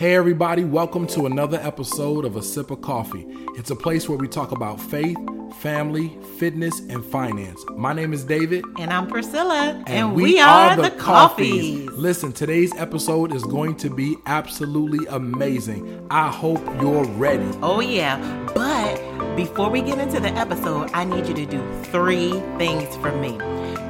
[0.00, 3.26] Hey, everybody, welcome to another episode of A Sip of Coffee.
[3.58, 5.18] It's a place where we talk about faith,
[5.56, 7.62] family, fitness, and finance.
[7.76, 8.64] My name is David.
[8.78, 9.84] And I'm Priscilla.
[9.86, 11.90] And, we, are, the Coffees.
[11.90, 16.06] Listen, today's episode is going to be absolutely amazing.
[16.10, 17.50] I hope you're ready.
[17.62, 18.16] Oh, yeah.
[18.54, 23.12] But before we get into the episode, I need you to do three things for
[23.12, 23.36] me.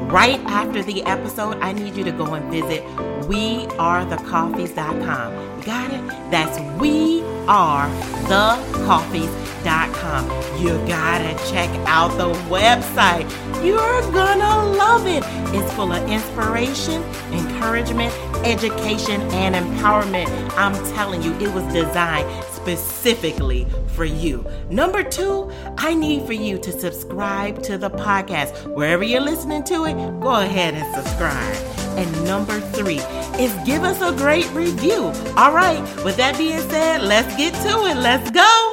[0.09, 2.83] Right after the episode, I need you to go and visit
[3.29, 5.50] wearethecoffees.com.
[5.65, 6.31] Got it?
[6.31, 7.89] That's we are
[8.31, 10.25] wearethecoffees.com.
[10.63, 13.29] You gotta check out the website.
[13.65, 15.23] You're gonna love it.
[15.55, 18.15] It's full of inspiration, encouragement,
[18.47, 20.29] education, and empowerment.
[20.57, 22.29] I'm telling you, it was designed
[22.61, 24.45] specifically for you.
[24.69, 28.75] Number two, I need for you to subscribe to the podcast.
[28.75, 31.57] Wherever you're listening to it, go ahead and subscribe.
[31.99, 33.01] And number three
[33.43, 35.13] is give us a great review.
[35.37, 37.97] All right, with that being said, let's get to it.
[37.97, 38.70] Let's go.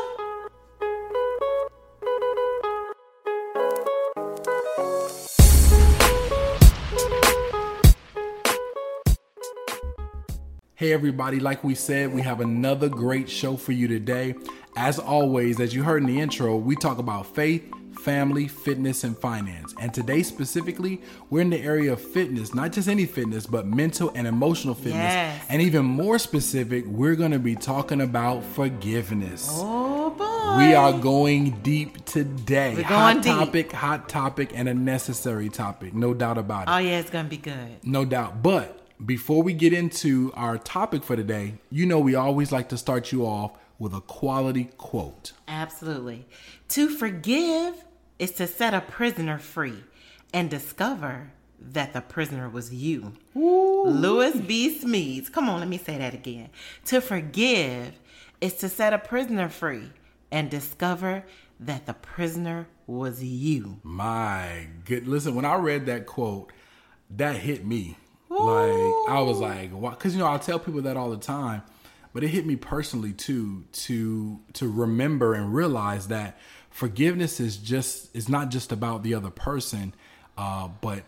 [10.78, 14.36] Hey, everybody, like we said, we have another great show for you today.
[14.76, 17.64] As always, as you heard in the intro, we talk about faith,
[18.02, 19.74] family, fitness, and finance.
[19.82, 24.12] And today, specifically, we're in the area of fitness, not just any fitness, but mental
[24.14, 24.94] and emotional fitness.
[24.94, 25.46] Yes.
[25.50, 29.50] And even more specific, we're going to be talking about forgiveness.
[29.54, 30.58] Oh, boy.
[30.60, 32.76] We are going deep today.
[32.76, 33.34] We're hot deep.
[33.34, 35.96] topic, hot topic, and a necessary topic.
[35.96, 36.72] No doubt about it.
[36.72, 37.80] Oh, yeah, it's going to be good.
[37.82, 38.44] No doubt.
[38.44, 42.78] But before we get into our topic for today, you know we always like to
[42.78, 45.34] start you off with a quality quote.
[45.48, 46.26] Absolutely.
[46.70, 47.84] To forgive
[48.18, 49.84] is to set a prisoner free
[50.34, 53.14] and discover that the prisoner was you.
[53.36, 54.80] Lewis B.
[54.80, 55.32] Smedes.
[55.32, 56.50] Come on, let me say that again.
[56.86, 57.94] To forgive
[58.42, 59.92] is to set a prisoner free
[60.32, 61.24] and discover
[61.60, 63.80] that the prisoner was you.
[63.84, 65.08] My good.
[65.08, 66.52] Listen, when I read that quote,
[67.10, 67.98] that hit me.
[68.30, 71.62] Like I was like, because you know I tell people that all the time,
[72.14, 76.38] but it hit me personally too to to remember and realize that
[76.70, 79.94] forgiveness is just is not just about the other person,
[80.38, 81.04] uh, but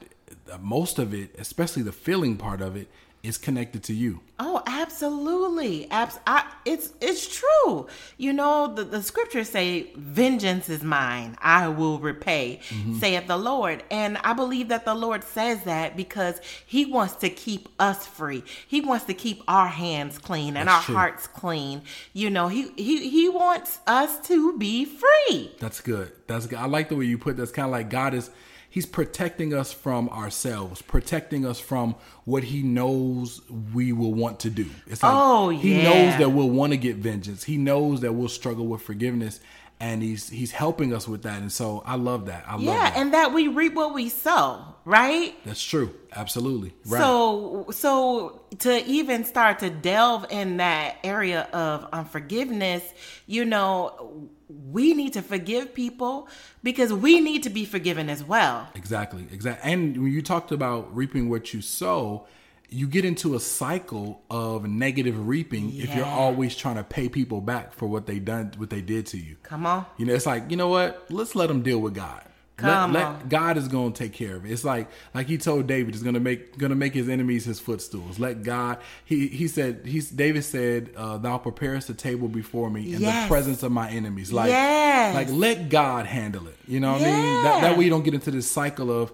[0.61, 2.89] most of it, especially the feeling part of it,
[3.21, 4.21] is connected to you.
[4.39, 5.91] Oh, absolutely.
[5.91, 7.87] Abs- I, it's it's true.
[8.17, 12.97] You know, the, the scriptures say, Vengeance is mine, I will repay, mm-hmm.
[12.99, 13.83] saith the Lord.
[13.91, 18.43] And I believe that the Lord says that because He wants to keep us free.
[18.67, 20.95] He wants to keep our hands clean and That's our true.
[20.95, 21.81] hearts clean.
[22.13, 25.51] You know, He He He wants us to be free.
[25.59, 26.13] That's good.
[26.27, 26.59] That's good.
[26.59, 28.29] I like the way you put that's kind of like God is
[28.69, 33.41] he's protecting us from ourselves, protecting us from what he knows
[33.73, 34.67] we will want to do.
[34.87, 37.43] It's like Oh, he knows that we'll want to get vengeance.
[37.43, 39.39] He knows that we'll struggle with forgiveness
[39.81, 41.41] and he's he's helping us with that.
[41.41, 42.43] And so I love that.
[42.47, 42.97] I love Yeah, that.
[42.97, 45.33] and that we reap what we sow, right?
[45.45, 45.95] that's true.
[46.13, 46.73] Absolutely.
[46.85, 46.99] Right.
[46.99, 52.83] So, so to even start to delve in that area of unforgiveness,
[53.25, 56.27] you know, we need to forgive people
[56.63, 58.67] because we need to be forgiven as well.
[58.75, 59.71] Exactly, exactly.
[59.71, 62.27] And when you talked about reaping what you sow,
[62.69, 67.41] you get into a cycle of negative reaping if you're always trying to pay people
[67.41, 69.37] back for what they done, what they did to you.
[69.43, 69.85] Come on.
[69.97, 71.05] You know, it's like you know what?
[71.09, 72.23] Let's let them deal with God.
[72.59, 74.51] Come let, let God is going to take care of it.
[74.51, 77.45] It's like like he told David, he's going to make going to make his enemies
[77.45, 78.19] his footstools.
[78.19, 78.77] Let God.
[79.05, 83.23] He he said he's David said, uh, "Thou preparest a table before me in Yes.
[83.23, 85.15] the presence of my enemies." Like Yes.
[85.15, 86.55] like let God handle it.
[86.67, 87.43] You know what I mean?
[87.43, 89.11] That, that way you don't get into this cycle of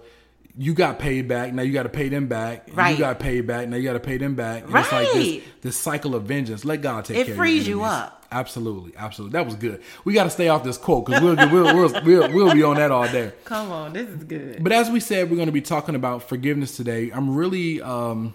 [0.58, 2.68] you got paid back, now you got to pay them back.
[2.72, 2.92] Right.
[2.92, 4.64] You got paid back, now you got to pay them back.
[4.64, 5.42] And It's like this, Right.
[5.62, 6.64] this cycle of vengeance.
[6.64, 8.24] Let God take It care of frees you up.
[8.32, 9.32] Absolutely, absolutely.
[9.34, 9.82] That was good.
[10.04, 12.76] We got to stay off this quote because we'll, we'll, we'll, we'll, we'll be on
[12.76, 13.32] that all day.
[13.44, 14.62] Come on, this is good.
[14.64, 17.10] But as we said, we're going to be talking about forgiveness today.
[17.12, 18.34] I'm really, um,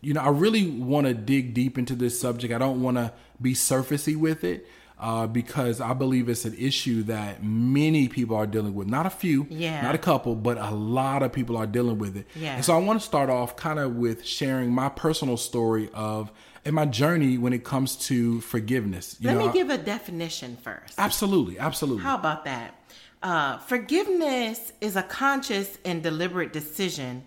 [0.00, 2.52] you know, I really want to dig deep into this subject.
[2.52, 4.66] I don't want to be surfacey with it
[4.98, 8.88] uh, because I believe it's an issue that many people are dealing with.
[8.88, 9.82] Not a few, Yeah.
[9.82, 12.26] not a couple, but a lot of people are dealing with it.
[12.36, 12.54] Yeah.
[12.56, 16.30] And so I want to start off kind of with sharing my personal story of
[16.64, 19.16] and my journey when it comes to forgiveness.
[19.20, 20.94] You Let know, me give a definition first.
[20.96, 22.02] absolutely, absolutely.
[22.02, 22.80] How about that?
[23.22, 27.24] Uh, forgiveness is a conscious and deliberate decision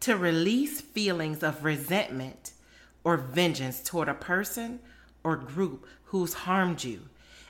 [0.00, 2.52] to release feelings of resentment
[3.04, 4.80] or vengeance toward a person
[5.22, 7.00] or group who's harmed you.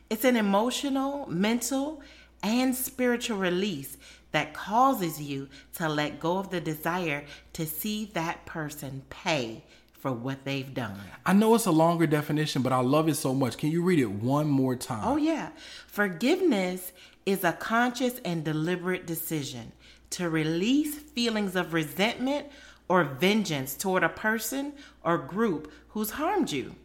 [0.08, 2.00] It's an emotional, mental,
[2.42, 3.98] and spiritual release
[4.32, 9.62] that causes you to let go of the desire to see that person pay
[9.92, 10.98] for what they've done.
[11.26, 13.58] I know it's a longer definition, but I love it so much.
[13.58, 15.02] Can you read it one more time?
[15.04, 15.50] Oh, yeah.
[15.86, 16.92] Forgiveness
[17.26, 19.72] is a conscious and deliberate decision
[20.08, 22.46] to release feelings of resentment
[22.88, 24.72] or vengeance toward a person
[25.02, 26.76] or group who's harmed you.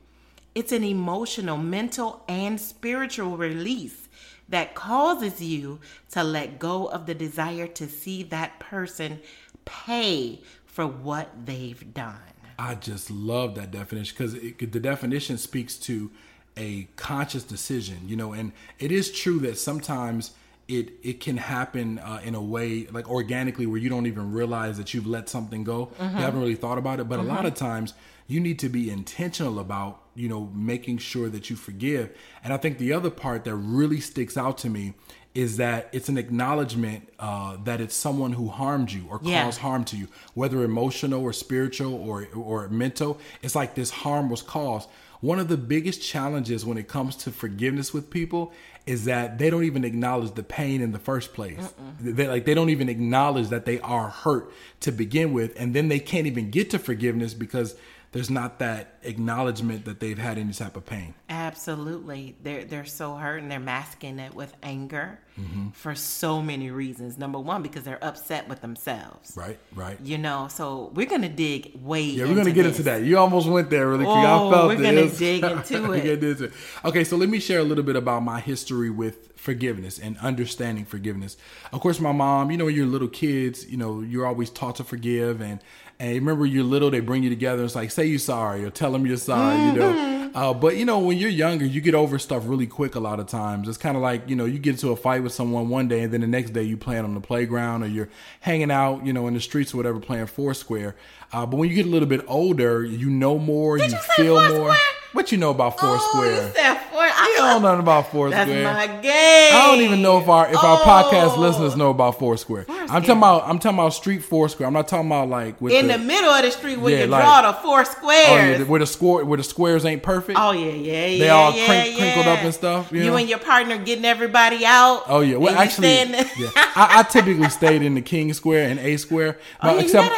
[0.56, 4.08] It's an emotional, mental, and spiritual release
[4.50, 5.80] that causes you
[6.12, 9.20] to let go of the desire to see that person
[9.66, 12.16] pay for what they've done.
[12.58, 16.12] I just love that definition because the definition speaks to
[16.58, 20.32] a conscious decision, you know, and it is true that sometimes
[20.68, 24.78] it it can happen uh, in a way like organically where you don't even realize
[24.78, 25.88] that you've let something go.
[26.00, 26.18] Mm-hmm.
[26.18, 27.30] You haven't really thought about it, but mm-hmm.
[27.30, 27.94] a lot of times
[28.28, 32.16] you need to be intentional about you know making sure that you forgive.
[32.44, 34.94] And I think the other part that really sticks out to me
[35.34, 39.44] is that it's an acknowledgement uh, that it's someone who harmed you or yeah.
[39.44, 43.20] caused harm to you, whether emotional or spiritual or or mental.
[43.42, 44.90] It's like this harm was caused.
[45.22, 48.54] One of the biggest challenges when it comes to forgiveness with people
[48.86, 51.74] is that they don't even acknowledge the pain in the first place.
[52.00, 54.52] They like they don't even acknowledge that they are hurt
[54.82, 57.76] to begin with, and then they can't even get to forgiveness because
[58.12, 61.14] there's not that acknowledgement that they've had any type of pain.
[61.30, 62.36] Absolutely.
[62.42, 65.70] They're they're so hurt and they're masking it with anger mm-hmm.
[65.70, 67.20] for so many reasons.
[67.20, 69.34] Number one, because they're upset with themselves.
[69.36, 70.00] Right, right.
[70.02, 72.80] You know, so we're gonna dig way Yeah, we're gonna get this.
[72.80, 73.04] into that.
[73.04, 74.18] You almost went there really quick.
[74.18, 74.80] Oh, I felt this.
[74.80, 76.54] we're gonna dig into it.
[76.86, 80.86] Okay, so let me share a little bit about my history with forgiveness and understanding
[80.86, 81.38] forgiveness.
[81.72, 84.78] Of course, my mom, you know, when you're little kids, you know, you're always taught
[84.78, 85.62] to forgive and
[86.00, 87.64] and remember you're little, they bring you together.
[87.64, 89.76] It's like say you're sorry or tell them you're sorry, mm-hmm.
[89.76, 89.94] you know.
[89.94, 90.38] Mm-hmm.
[90.38, 92.96] Uh, but you know, when you're younger, you get over stuff really quick.
[92.96, 95.24] A lot of times, it's kind of like you know, you get into a fight
[95.24, 97.88] with someone one day, and then the next day you playing on the playground or
[97.88, 98.10] you're
[98.42, 100.96] hanging out, you know, in the streets or whatever, playing Foursquare.
[101.34, 104.04] Uh, but when you get a little bit older, you know more, Did you, you
[104.16, 104.76] feel more.
[105.12, 106.54] What you know about Foursquare?
[106.56, 107.06] Oh, Four.
[107.06, 108.46] You don't know nothing about Foursquare.
[108.46, 109.54] That's my game.
[109.56, 110.68] I don't even know if our if oh.
[110.68, 112.66] our podcast listeners know about Foursquare.
[112.66, 112.88] Foursquare.
[112.96, 114.68] I'm talking about I'm talking about street Foursquare.
[114.68, 117.08] I'm not talking about like in the, the, middle of the street where yeah, you
[117.08, 118.28] like, draw the four squares.
[118.30, 120.38] Oh, yeah, where the square where the squares ain't perfect.
[120.40, 121.20] Oh yeah, yeah, yeah.
[121.20, 121.98] They all yeah, crink, yeah.
[121.98, 122.92] crinkled up and stuff.
[122.92, 123.18] You, you know?
[123.18, 125.04] and your partner getting everybody out.
[125.08, 125.38] Oh yeah.
[125.38, 126.52] Well, actually, yeah.
[126.56, 129.40] I, I, typically stayed in the King Square and A Square.
[129.62, 130.10] Oh, except,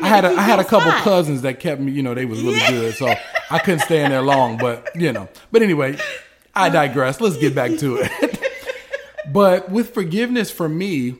[0.00, 0.38] gotta have a partner.
[0.38, 1.92] I had a, I had a couple cousins that kept me.
[1.92, 3.14] You know, they was really good, so
[3.50, 4.56] I couldn't stay in there long.
[4.58, 5.28] But you know.
[5.50, 5.98] But anyway,
[6.54, 7.20] I digress.
[7.20, 8.40] Let's get back to it.
[9.32, 11.16] but with forgiveness for me,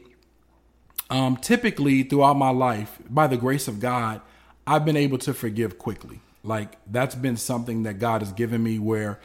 [1.10, 4.20] um, typically throughout my life, by the grace of God,
[4.66, 6.20] I've been able to forgive quickly.
[6.42, 9.20] Like that's been something that God has given me where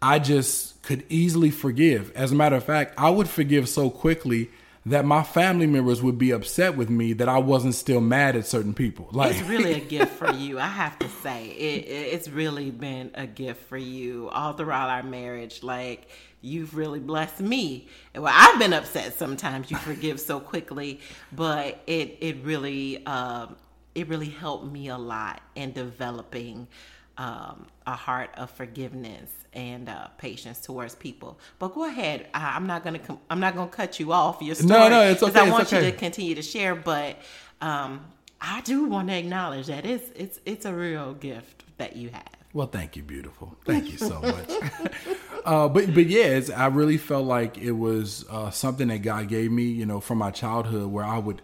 [0.00, 2.10] I just could easily forgive.
[2.16, 4.50] As a matter of fact, I would forgive so quickly
[4.86, 8.46] that my family members would be upset with me that I wasn't still mad at
[8.46, 9.08] certain people.
[9.12, 10.58] Like it's really a gift for you.
[10.58, 15.02] I have to say, it, it's really been a gift for you all throughout our
[15.02, 15.62] marriage.
[15.62, 16.08] Like
[16.42, 17.88] you've really blessed me.
[18.14, 19.70] Well, I've been upset sometimes.
[19.70, 21.00] You forgive so quickly,
[21.32, 23.56] but it it really um,
[23.94, 26.68] it really helped me a lot in developing
[27.16, 31.38] um, a heart of forgiveness and uh, patience towards people.
[31.58, 32.26] But go ahead.
[32.34, 32.98] I, am not gonna.
[32.98, 34.68] Com- I'm not gonna cut you off your story.
[34.68, 35.40] No, no, it's okay.
[35.40, 35.84] I want okay.
[35.84, 37.18] you to continue to share, but
[37.60, 38.04] um,
[38.40, 42.28] I do want to acknowledge that it's it's it's a real gift that you have.
[42.52, 43.56] Well, thank you, beautiful.
[43.64, 44.50] Thank you so much.
[45.44, 49.50] uh, but but yeah, I really felt like it was uh, something that God gave
[49.50, 51.42] me, you know, from my childhood, where I would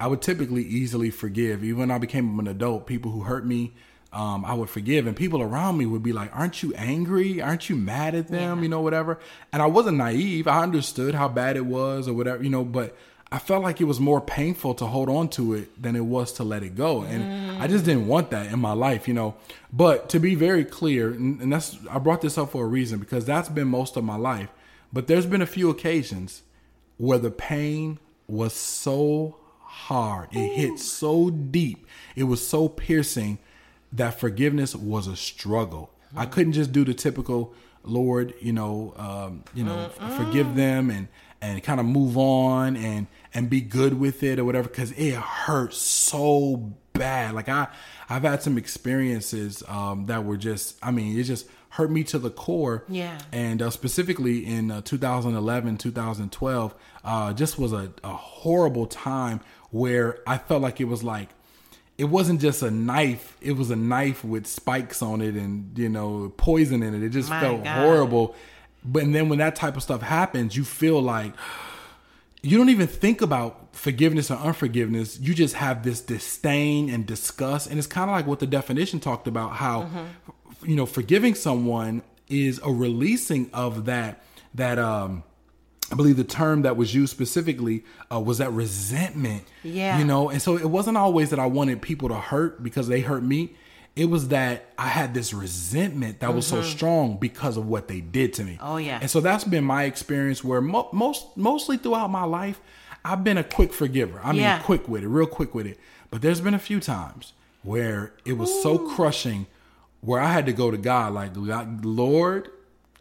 [0.00, 1.62] I would typically easily forgive.
[1.62, 3.72] Even when I became an adult, people who hurt me,
[4.12, 7.42] um, I would forgive, and people around me would be like, "Aren't you angry?
[7.42, 8.58] Aren't you mad at them?
[8.58, 8.62] Yeah.
[8.62, 9.18] You know, whatever."
[9.52, 10.48] And I wasn't naive.
[10.48, 12.64] I understood how bad it was, or whatever, you know.
[12.64, 12.96] But
[13.30, 16.32] I felt like it was more painful to hold on to it than it was
[16.34, 17.60] to let it go, and mm.
[17.60, 19.34] I just didn't want that in my life, you know.
[19.70, 23.26] But to be very clear, and that's I brought this up for a reason because
[23.26, 24.48] that's been most of my life.
[24.90, 26.42] But there's been a few occasions
[26.96, 30.54] where the pain was so hard, it Ooh.
[30.54, 31.86] hit so deep,
[32.16, 33.38] it was so piercing
[33.92, 35.90] that forgiveness was a struggle.
[36.08, 36.18] Mm-hmm.
[36.18, 37.54] I couldn't just do the typical
[37.84, 41.08] Lord, you know, um, you know, mm forgive them and
[41.40, 45.14] and kind of move on and and be good with it or whatever because it
[45.14, 47.34] hurt so bad.
[47.34, 47.68] Like I
[48.08, 52.18] I've had some experiences um, that were just I mean it just hurt me to
[52.18, 52.84] the core.
[52.88, 53.18] Yeah.
[53.30, 59.40] And uh, specifically in uh, 2011, 2012, uh, just was a, a horrible time
[59.70, 61.28] where I felt like it was like
[61.98, 65.88] it wasn't just a knife it was a knife with spikes on it and you
[65.88, 67.82] know poison in it it just My felt God.
[67.82, 68.34] horrible
[68.84, 71.32] but and then when that type of stuff happens you feel like
[72.42, 75.18] you don't even think about forgiveness or unforgiveness.
[75.18, 77.68] You just have this disdain and disgust.
[77.68, 80.68] And it's kind of like what the definition talked about how, mm-hmm.
[80.68, 84.22] you know, forgiving someone is a releasing of that,
[84.54, 85.24] that, um,
[85.90, 89.44] I believe the term that was used specifically uh, was that resentment.
[89.62, 89.98] Yeah.
[89.98, 93.00] You know, and so it wasn't always that I wanted people to hurt because they
[93.00, 93.54] hurt me
[93.98, 96.36] it was that I had this resentment that mm-hmm.
[96.36, 96.70] was so mm-hmm.
[96.70, 98.56] strong because of what they did to me.
[98.60, 99.00] Oh yeah.
[99.00, 102.60] And so that's been my experience where mo- most mostly throughout my life,
[103.04, 104.20] I've been a quick forgiver.
[104.22, 104.60] I mean, yeah.
[104.60, 105.80] quick with it, real quick with it.
[106.10, 107.32] But there's been a few times
[107.64, 108.62] where it was Ooh.
[108.62, 109.48] so crushing,
[110.00, 112.50] where I had to go to God like, Lord,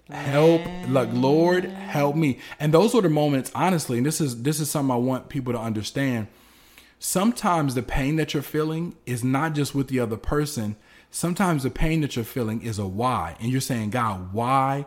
[0.10, 4.60] help like lord help me and those were the moments honestly and this is this
[4.60, 6.28] is something i want people to understand
[7.00, 10.76] sometimes the pain that you're feeling is not just with the other person
[11.12, 13.36] sometimes the pain that you're feeling is a why.
[13.40, 14.86] And you're saying, God, why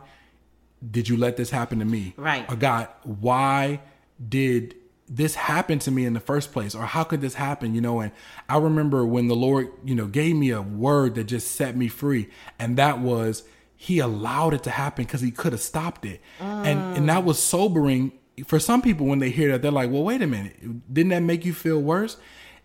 [0.89, 2.15] did you let this happen to me?
[2.17, 2.51] Right.
[2.51, 3.81] Or God, why
[4.27, 4.75] did
[5.09, 6.75] this happen to me in the first place?
[6.75, 7.75] Or how could this happen?
[7.75, 8.13] You know, and
[8.49, 11.89] I remember when the Lord, you know, gave me a word that just set me
[11.89, 12.29] free.
[12.59, 13.43] And that was,
[13.83, 16.21] He allowed it to happen because He could have stopped it.
[16.39, 16.67] Mm.
[16.67, 18.13] And and that was sobering
[18.45, 21.23] for some people when they hear that, they're like, well, wait a minute, didn't that
[21.23, 22.19] make you feel worse?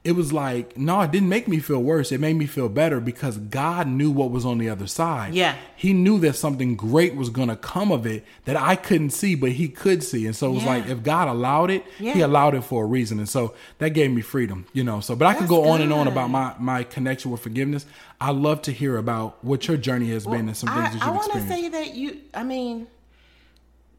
[0.06, 2.12] It was like, no, it didn't make me feel worse.
[2.12, 5.34] It made me feel better because God knew what was on the other side.
[5.34, 5.56] Yeah.
[5.76, 9.34] He knew that something great was going to come of it that I couldn't see,
[9.34, 10.28] but he could see.
[10.28, 10.70] And so it was yeah.
[10.70, 12.14] like, if God allowed it, yeah.
[12.14, 13.18] he allowed it for a reason.
[13.18, 15.00] And so that gave me freedom, you know.
[15.00, 15.70] So, but I could go good.
[15.72, 17.88] on and on about my, my connection with forgiveness.
[18.22, 20.84] I love to hear about what your journey has well, been and some things I,
[20.84, 21.30] that you've I experienced.
[21.32, 22.86] I want to say that you, I mean,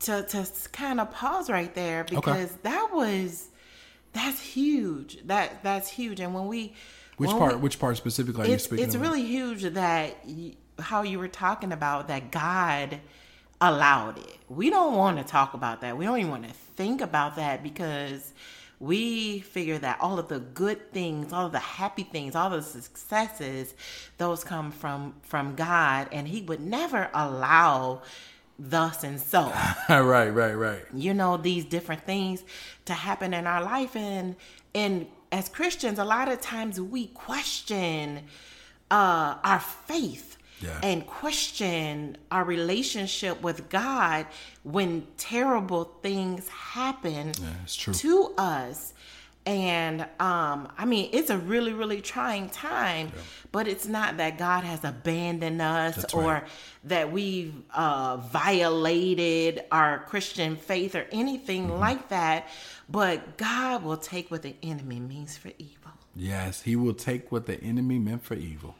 [0.00, 2.58] to, to kind of pause right there because okay.
[2.62, 3.48] that was
[4.16, 5.18] that's huge.
[5.26, 6.20] That that's huge.
[6.20, 6.74] And when we
[7.16, 9.06] which when part we, which part specifically are you speaking It's about?
[9.06, 13.00] really huge that you, how you were talking about that God
[13.60, 14.38] allowed it.
[14.48, 15.96] We don't want to talk about that.
[15.96, 18.34] We don't even want to think about that because
[18.78, 22.62] we figure that all of the good things, all of the happy things, all the
[22.62, 23.74] successes,
[24.18, 28.02] those come from from God and he would never allow
[28.58, 29.52] thus and so.
[29.88, 30.84] right, right, right.
[30.94, 32.42] You know, these different things
[32.86, 34.36] to happen in our life and
[34.74, 38.20] and as Christians a lot of times we question
[38.90, 40.78] uh our faith yeah.
[40.82, 44.26] and question our relationship with God
[44.62, 48.94] when terrible things happen yeah, to us
[49.46, 53.22] and um, I mean, it's a really, really trying time, yeah.
[53.52, 56.44] but it's not that God has abandoned us That's or right.
[56.84, 61.78] that we've uh, violated our Christian faith or anything mm-hmm.
[61.78, 62.48] like that.
[62.88, 65.92] But God will take what the enemy means for evil.
[66.16, 68.74] Yes, He will take what the enemy meant for evil.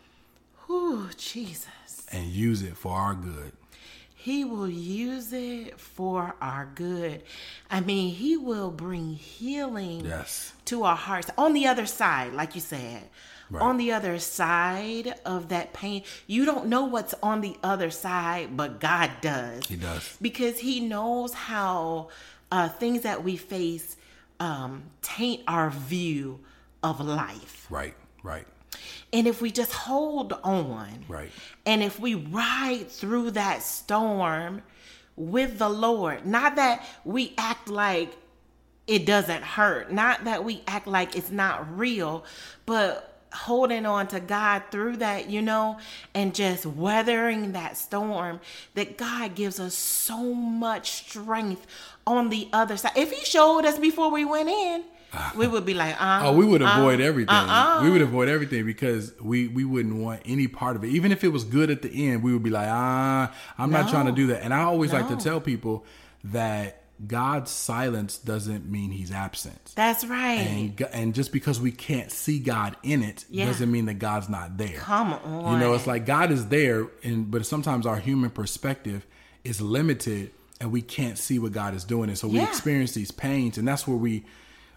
[0.66, 1.68] Whew, Jesus.
[2.11, 3.52] And use it for our good.
[4.26, 7.23] He will use it for our good.
[7.71, 10.52] I mean, He will bring healing yes.
[10.64, 11.30] to our hearts.
[11.38, 13.04] On the other side, like you said,
[13.50, 13.62] right.
[13.62, 18.56] on the other side of that pain, you don't know what's on the other side,
[18.56, 19.64] but God does.
[19.66, 20.16] He does.
[20.21, 22.09] Because He knows how
[22.50, 23.97] uh, things that we face
[24.40, 26.40] um, taint our view
[26.83, 27.68] of life.
[27.71, 28.49] Right, right.
[29.12, 31.31] And if we just hold on, right,
[31.64, 34.62] and if we ride through that storm
[35.16, 38.16] with the Lord, not that we act like
[38.87, 42.25] it doesn't hurt, not that we act like it's not real,
[42.66, 45.78] but holding on to God through that, you know,
[46.14, 48.40] and just weathering that storm,
[48.75, 51.66] that God gives us so much strength
[52.07, 52.93] on the other side.
[52.97, 54.85] If He showed us before we went in,
[55.36, 57.34] we would be like, uh, oh, we would avoid uh, everything.
[57.34, 57.80] Uh-uh.
[57.82, 60.88] We would avoid everything because we we wouldn't want any part of it.
[60.88, 63.82] Even if it was good at the end, we would be like, ah, I'm no.
[63.82, 64.42] not trying to do that.
[64.42, 65.00] And I always no.
[65.00, 65.84] like to tell people
[66.25, 69.72] that God's silence doesn't mean He's absent.
[69.75, 70.38] That's right.
[70.38, 73.46] And and just because we can't see God in it yeah.
[73.46, 74.78] doesn't mean that God's not there.
[74.78, 75.54] Come on.
[75.54, 79.06] You know, it's like God is there, and but sometimes our human perspective
[79.44, 83.10] is limited, and we can't see what God is doing, and so we experience these
[83.10, 84.25] pains, and that's where we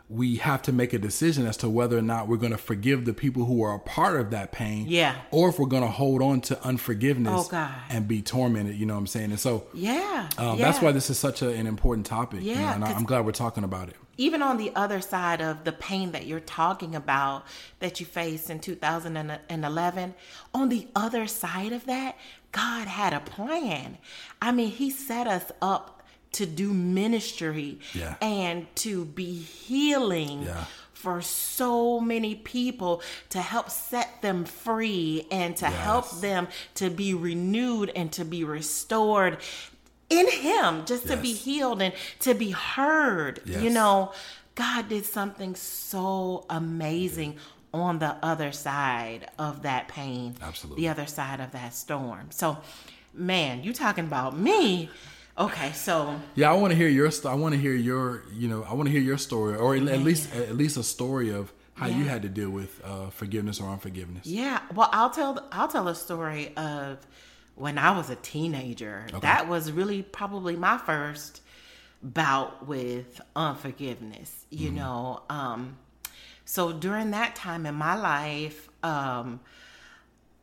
[0.10, 3.06] we have to make a decision as to whether or not we're going to forgive
[3.06, 4.86] the people who are a part of that pain.
[4.88, 5.16] Yeah.
[5.30, 8.76] Or if we're going to hold on to unforgiveness oh, and be tormented.
[8.76, 9.30] You know what I'm saying?
[9.30, 10.66] And so, yeah, um, yeah.
[10.66, 12.40] that's why this is such a, an important topic.
[12.42, 12.54] Yeah.
[12.54, 13.98] You know, and I'm glad we're talking about it.
[14.18, 17.46] Even on the other side of the pain that you're talking about
[17.78, 20.16] that you faced in 2011,
[20.56, 22.18] on the other side of that,
[22.52, 24.00] God had a plan.
[24.42, 25.99] I mean, He set us up
[26.32, 28.16] to do ministry yeah.
[28.22, 30.66] and to be healing yeah.
[30.94, 35.76] for so many people to help set them free and to yes.
[35.76, 39.38] help them to be renewed and to be restored
[40.10, 43.42] in him just to be healed and to be heard.
[43.46, 44.12] You know,
[44.56, 47.38] God did something so amazing
[47.74, 50.36] on the other side of that pain.
[50.42, 50.84] Absolutely.
[50.84, 52.28] The other side of that storm.
[52.32, 52.58] So,
[53.14, 54.90] man, you talking about me.
[55.40, 57.10] Okay, so Yeah, I want to hear your.
[57.26, 58.24] I want to hear your.
[58.34, 60.84] You know, I want to hear your story, or at at least at least a
[60.84, 64.26] story of how you had to deal with uh, forgiveness or unforgiveness.
[64.26, 66.98] Yeah, well, I'll tell I'll tell a story of
[67.56, 69.06] when I was a teenager.
[69.22, 71.42] That was really probably my first
[72.04, 74.46] bout with unforgiveness.
[74.50, 75.78] You know, um,
[76.44, 79.40] so during that time in my life, um,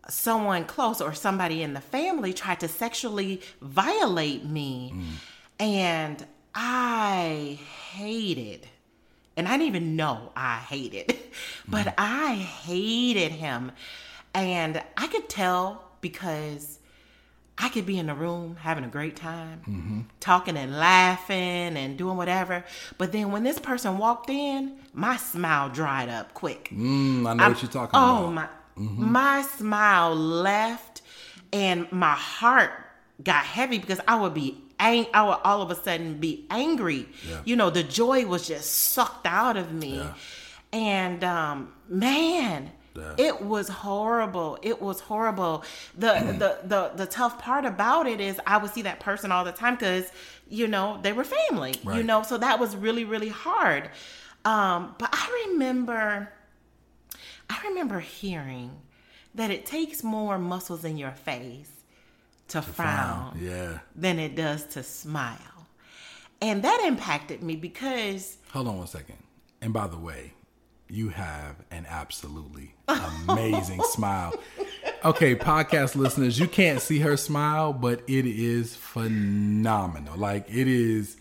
[0.08, 4.94] someone close or somebody in the family tried to sexually violate me,
[5.58, 7.58] and I
[7.92, 8.68] hated
[9.36, 11.14] and I didn't even know I hated,
[11.68, 13.72] but I hated him.
[14.32, 16.78] And I could tell because
[17.58, 21.36] I could be in the room having a great time, talking and laughing
[21.76, 22.64] and doing whatever.
[22.98, 26.70] But then when this person walked in, my smile dried up quick.
[26.72, 28.32] Mm, I know what you're talking Oh about.
[28.32, 31.02] my my smile left
[31.52, 32.72] and my heart
[33.22, 37.08] got heavy because I would be ang- I would all of a sudden be angry.
[37.28, 37.40] Yeah.
[37.44, 39.96] You know, the joy was just sucked out of me.
[39.96, 40.14] Yeah.
[40.72, 43.14] And um man, Yeah.
[43.16, 44.58] it was horrible.
[44.62, 45.64] It was horrible.
[45.96, 49.44] The, the the the tough part about it is I would see that person all
[49.44, 50.10] the time cuz
[50.48, 51.74] you know, they were family.
[51.84, 53.88] You know, so that was really really hard.
[54.44, 56.32] Um but I remember
[57.50, 58.70] I remember hearing
[59.34, 61.70] that it takes more muscles in your face
[62.48, 63.78] to, frown Yeah.
[63.94, 65.38] than it does to smile.
[66.40, 69.16] And that impacted me because Hold on one second.
[69.60, 70.32] And by the way,
[70.88, 72.74] you have an absolutely
[73.28, 74.32] amazing smile.
[75.04, 80.16] Okay, podcast listeners, you can't see her smile, but it is phenomenal.
[80.16, 81.16] Like it is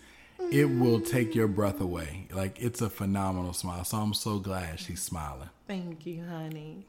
[0.52, 2.28] it will take your breath away.
[2.32, 3.84] Like it's a phenomenal smile.
[3.84, 5.50] So I'm so glad she's smiling.
[5.66, 6.86] thank you, honey.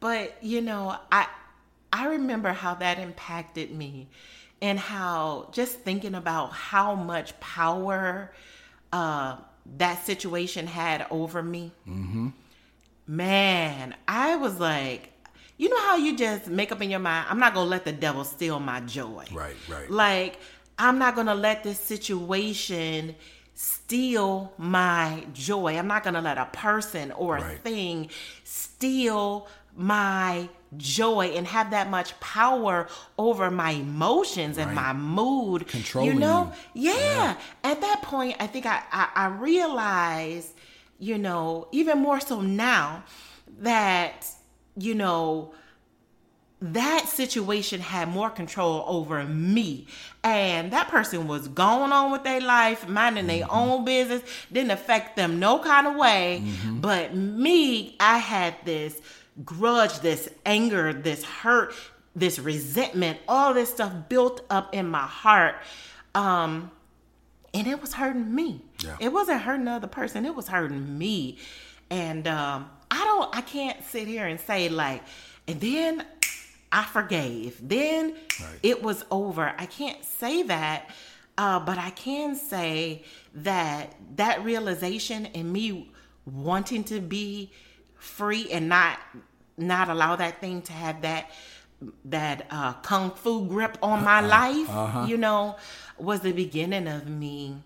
[0.00, 1.26] But you know, I
[1.92, 4.08] I remember how that impacted me
[4.60, 8.32] and how just thinking about how much power
[8.92, 9.36] uh
[9.76, 11.72] that situation had over me.
[11.86, 12.28] Mm-hmm.
[13.06, 15.12] Man, I was like,
[15.56, 17.92] you know how you just make up in your mind, I'm not gonna let the
[17.92, 19.24] devil steal my joy.
[19.32, 19.90] Right, right.
[19.90, 20.38] Like,
[20.78, 23.16] I'm not gonna let this situation
[23.54, 25.76] steal my joy.
[25.76, 27.60] I'm not gonna let a person or a Right.
[27.60, 28.10] thing
[28.44, 35.66] steal my joy and have that much power over my emotions and my mood.
[35.66, 36.52] Controlling you know?
[36.74, 36.92] you.
[36.92, 37.36] Yeah.
[37.64, 40.52] At that point, I think I, I, I realized,
[40.98, 43.02] you know, even more so now
[43.60, 44.26] that,
[44.76, 45.54] you know,
[46.60, 49.86] that situation had more control over me.
[50.36, 55.16] And that person was going on with their life, minding their own business, didn't affect
[55.16, 56.42] them no kind of way.
[56.80, 59.00] But me, I had this
[59.44, 61.74] grudge, this anger, this hurt,
[62.14, 65.56] this resentment, all this stuff built up in my heart.
[66.14, 66.70] Um,
[67.54, 68.62] and it was hurting me.
[68.82, 68.96] Yeah.
[69.00, 71.38] It wasn't hurting the other person, it was hurting me.
[71.90, 75.02] And um, I don't, I can't sit here and say, like,
[75.46, 76.04] and then
[76.70, 77.56] I forgave.
[77.66, 78.58] Then Right.
[78.62, 79.54] it was over.
[79.58, 80.90] I can't say that,
[81.38, 83.04] uh, but I can say
[83.34, 85.90] that that realization and me
[86.26, 87.50] wanting to be
[87.96, 88.98] free and not
[89.56, 91.30] not allow that thing to have that
[92.04, 95.56] that uh, kung fu grip on my life, you know,
[95.96, 97.56] was the beginning of me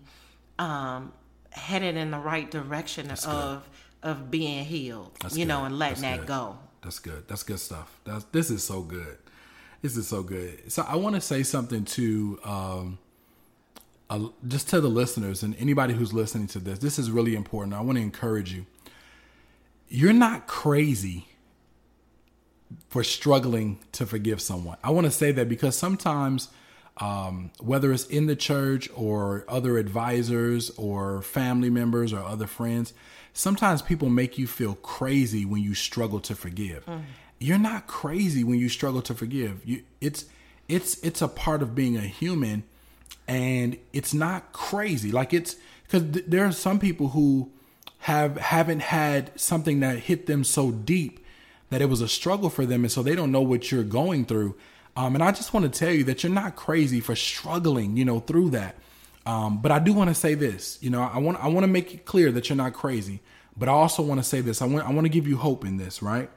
[0.59, 1.11] um,
[1.51, 3.67] headed in the right direction of
[4.01, 6.27] of being healed, That's you know, and letting That's that good.
[6.27, 6.57] go.
[6.83, 7.27] That's good.
[7.27, 7.99] That's good stuff.
[8.03, 9.17] That's this is so good.
[9.81, 10.71] This is so good.
[10.71, 12.97] So I want to say something to um,
[14.09, 16.79] uh, just to the listeners and anybody who's listening to this.
[16.79, 17.73] This is really important.
[17.73, 18.65] I want to encourage you.
[19.87, 21.27] You're not crazy
[22.89, 24.77] for struggling to forgive someone.
[24.83, 26.49] I want to say that because sometimes,
[26.97, 32.93] um, whether it's in the church or other advisors or family members or other friends,
[33.33, 36.87] sometimes people make you feel crazy when you struggle to forgive.
[37.39, 39.61] You're not crazy when you struggle to forgive.
[39.65, 40.25] You, it's
[40.69, 42.63] it's it's a part of being a human,
[43.27, 45.11] and it's not crazy.
[45.11, 47.51] Like it's because th- there are some people who
[47.99, 51.25] have haven't had something that hit them so deep
[51.69, 54.25] that it was a struggle for them and so they don't know what you're going
[54.25, 54.55] through
[54.97, 58.03] um, and i just want to tell you that you're not crazy for struggling you
[58.03, 58.75] know through that
[59.25, 61.67] um, but i do want to say this you know i want i want to
[61.67, 63.21] make it clear that you're not crazy
[63.55, 65.65] but i also want to say this i want i want to give you hope
[65.65, 66.29] in this right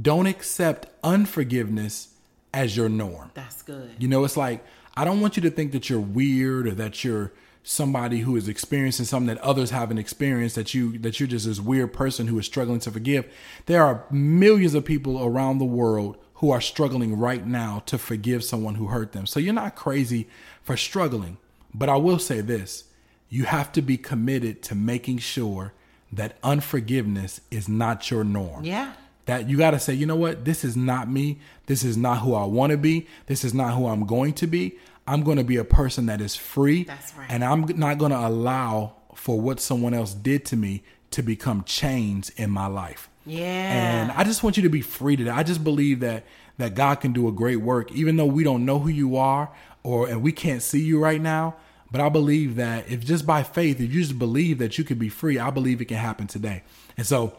[0.00, 2.08] don't accept unforgiveness
[2.56, 3.30] as your norm.
[3.34, 3.90] That's good.
[3.98, 4.64] You know, it's like
[4.96, 8.48] I don't want you to think that you're weird or that you're somebody who is
[8.48, 12.38] experiencing something that others haven't experienced that you that you're just this weird person who
[12.38, 13.30] is struggling to forgive.
[13.66, 18.44] There are millions of people around the world who are struggling right now to forgive
[18.44, 19.26] someone who hurt them.
[19.26, 20.28] So you're not crazy
[20.62, 21.38] for struggling.
[21.76, 22.84] But I will say this,
[23.28, 25.72] you have to be committed to making sure
[26.12, 28.64] that unforgiveness is not your norm.
[28.64, 28.94] Yeah.
[29.26, 30.44] That you got to say, you know what?
[30.44, 31.40] This is not me.
[31.66, 33.08] This is not who I want to be.
[33.26, 34.78] This is not who I'm going to be.
[35.06, 36.84] I'm going to be a person that is free.
[36.84, 37.26] That's right.
[37.28, 41.64] And I'm not going to allow for what someone else did to me to become
[41.64, 43.08] chains in my life.
[43.24, 43.44] Yeah.
[43.44, 45.30] And I just want you to be free today.
[45.30, 46.24] I just believe that
[46.58, 49.50] that God can do a great work, even though we don't know who you are
[49.82, 51.56] or and we can't see you right now.
[51.90, 54.98] But I believe that if just by faith, if you just believe that you can
[54.98, 56.62] be free, I believe it can happen today.
[56.96, 57.36] And so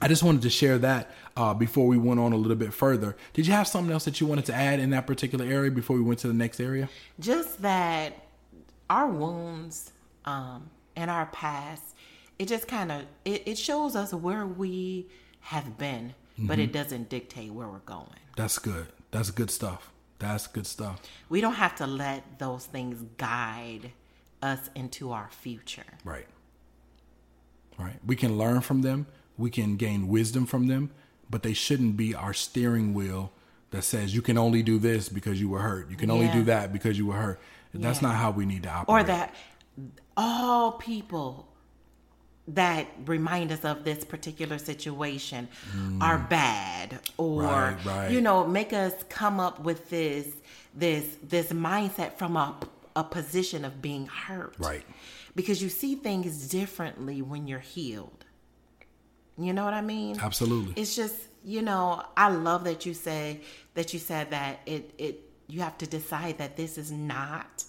[0.00, 3.16] I just wanted to share that uh, before we went on a little bit further.
[3.32, 5.96] Did you have something else that you wanted to add in that particular area before
[5.96, 6.88] we went to the next area?
[7.20, 8.26] just that
[8.90, 9.92] our wounds
[10.24, 11.82] um, and our past
[12.38, 15.08] it just kind of it, it shows us where we
[15.40, 18.88] have been but it doesn't dictate where we're going That's good.
[19.12, 19.90] That's good stuff.
[20.18, 21.00] That's good stuff.
[21.28, 23.92] we don't have to let those things guide
[24.42, 26.26] us into our future Right.
[27.78, 27.96] Right.
[28.06, 29.06] We can learn from them.
[29.36, 30.90] We can gain wisdom from them,
[31.28, 33.32] but they shouldn't be our steering wheel
[33.70, 35.90] that says you can only do this because you were hurt.
[35.90, 36.34] You can only Yeah.
[36.34, 37.40] do that because you were hurt.
[37.72, 38.08] That's Yeah.
[38.08, 38.88] not how we need to operate.
[38.88, 39.34] or that
[40.16, 41.48] all people
[42.48, 45.48] that remind us of this particular situation
[46.00, 47.76] are bad or Mm.
[47.76, 48.10] Right, right.
[48.10, 50.28] you know make us come up with this
[50.74, 52.54] this this mindset from a
[52.96, 54.84] a position of being hurt Right.
[55.34, 58.24] because you see things differently when you're healed
[59.38, 60.74] you know what i mean Absolutely.
[60.80, 63.40] it's just you know i love that you say
[63.74, 67.64] that you said that it it you have to decide that this is not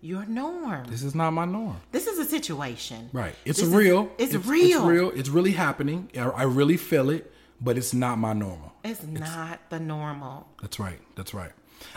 [0.00, 1.76] your norm This is not my norm.
[1.92, 3.34] this is a situation Right.
[3.44, 4.10] It's This is- real.
[4.18, 5.10] it's, It's real It's real.
[5.14, 6.08] It's really happening.
[6.16, 8.72] I I really feel it, but it's not my normal.
[8.84, 11.00] it's not the normal That's right.
[11.16, 11.52] That's right.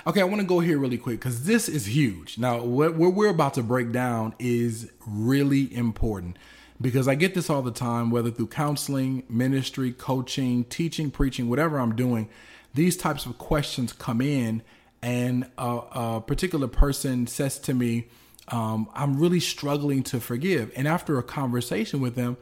[0.08, 2.38] Okay, I want to go here really quick because this is huge.
[2.38, 6.38] Now, what, what we're about to break down is really important
[6.80, 11.80] because I get this all the time, whether through counseling, ministry, coaching, teaching, preaching, whatever
[11.80, 12.30] I'm doing.
[12.74, 14.62] These types of questions come in,
[15.04, 18.08] and a, a particular person says to me,
[18.48, 20.72] um, I'm really struggling to forgive.
[20.76, 22.38] And after a conversation with them,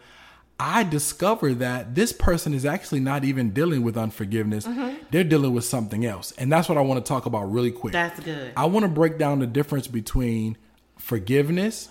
[0.60, 4.68] I discover that this person is actually not even dealing with unforgiveness.
[5.10, 6.34] They're dealing with something else.
[6.34, 7.94] And that's what I want to talk about really quick.
[7.94, 10.56] that's good I want to break down the difference between
[11.00, 11.90] forgiveness,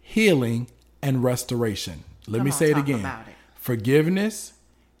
[0.00, 0.68] healing,
[1.02, 2.04] and restoration.
[2.28, 3.34] Let Come me on, say it again it.
[3.56, 4.52] forgiveness,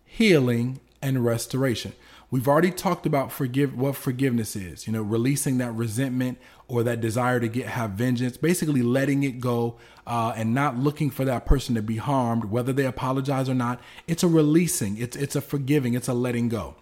[0.04, 1.92] healing, and restoration.
[2.30, 7.00] We've already talked about forgive what forgiveness is, you know, releasing that resentment or that
[7.00, 11.46] desire to get have vengeance, basically letting it go uh, and not looking for that
[11.46, 13.80] person to be harmed, whether they apologize or not.
[14.08, 16.76] It's a releasing, it's it's a forgiving, it's a letting go.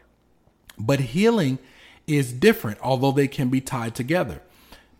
[0.79, 1.59] But healing
[2.07, 4.43] is different, although they can be tied together.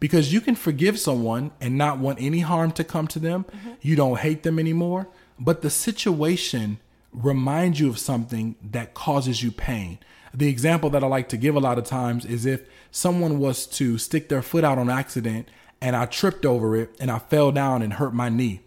[0.01, 3.45] Because you can forgive someone and not want any harm to come to them.
[3.81, 5.09] You don't hate them anymore.
[5.39, 6.79] But the situation
[7.13, 9.99] reminds you of something that causes you pain.
[10.35, 13.67] The example that I like to give a lot of times is if someone was
[13.67, 15.49] to stick their foot out on accident
[15.81, 18.61] and I tripped over it and I fell down and hurt my knee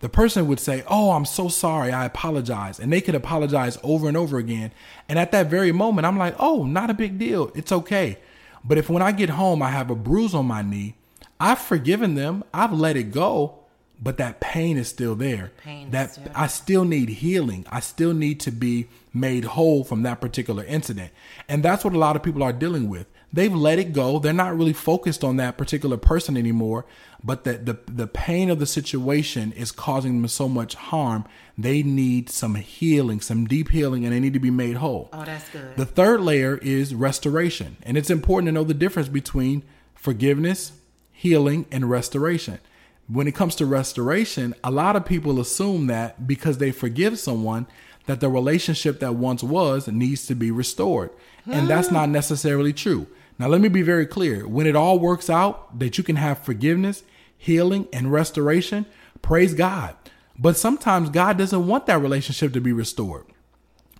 [0.00, 1.92] the person would say, Oh, I'm so sorry.
[1.92, 2.80] I apologize.
[2.80, 4.72] And they could apologize over and over again.
[5.08, 7.52] And at that very moment, I'm like, Oh, not a big deal.
[7.54, 8.18] It's okay.
[8.64, 10.94] But if when I get home, I have a bruise on my knee,
[11.38, 13.60] I've forgiven them, I've let it go,
[14.02, 15.52] but that pain is still there.
[15.90, 17.66] That still I still need healing.
[17.70, 21.12] I still need to be made whole from that particular incident.
[21.48, 23.06] And that's what a lot of people are dealing with.
[23.32, 24.18] They've let it go.
[24.18, 26.84] They're not really focused on that particular person anymore,
[27.22, 31.24] but the, the, the pain of the situation is causing them so much harm.
[31.56, 35.10] They need some healing, some deep healing, and they need to be made whole.
[35.12, 37.76] oh that's good The third layer is restoration.
[37.84, 39.62] And it's important to know the difference between
[39.94, 40.72] forgiveness,
[41.12, 42.58] healing, and restoration.
[43.06, 47.66] When it comes to restoration, a lot of people assume that because they forgive someone,
[48.10, 51.10] that the relationship that once was needs to be restored.
[51.46, 51.94] And that's hmm.
[51.94, 53.06] not necessarily true.
[53.38, 54.48] Now, let me be very clear.
[54.48, 57.04] When it all works out, that you can have forgiveness,
[57.38, 58.84] healing, and restoration,
[59.22, 59.94] praise God.
[60.36, 63.26] But sometimes God doesn't want that relationship to be restored.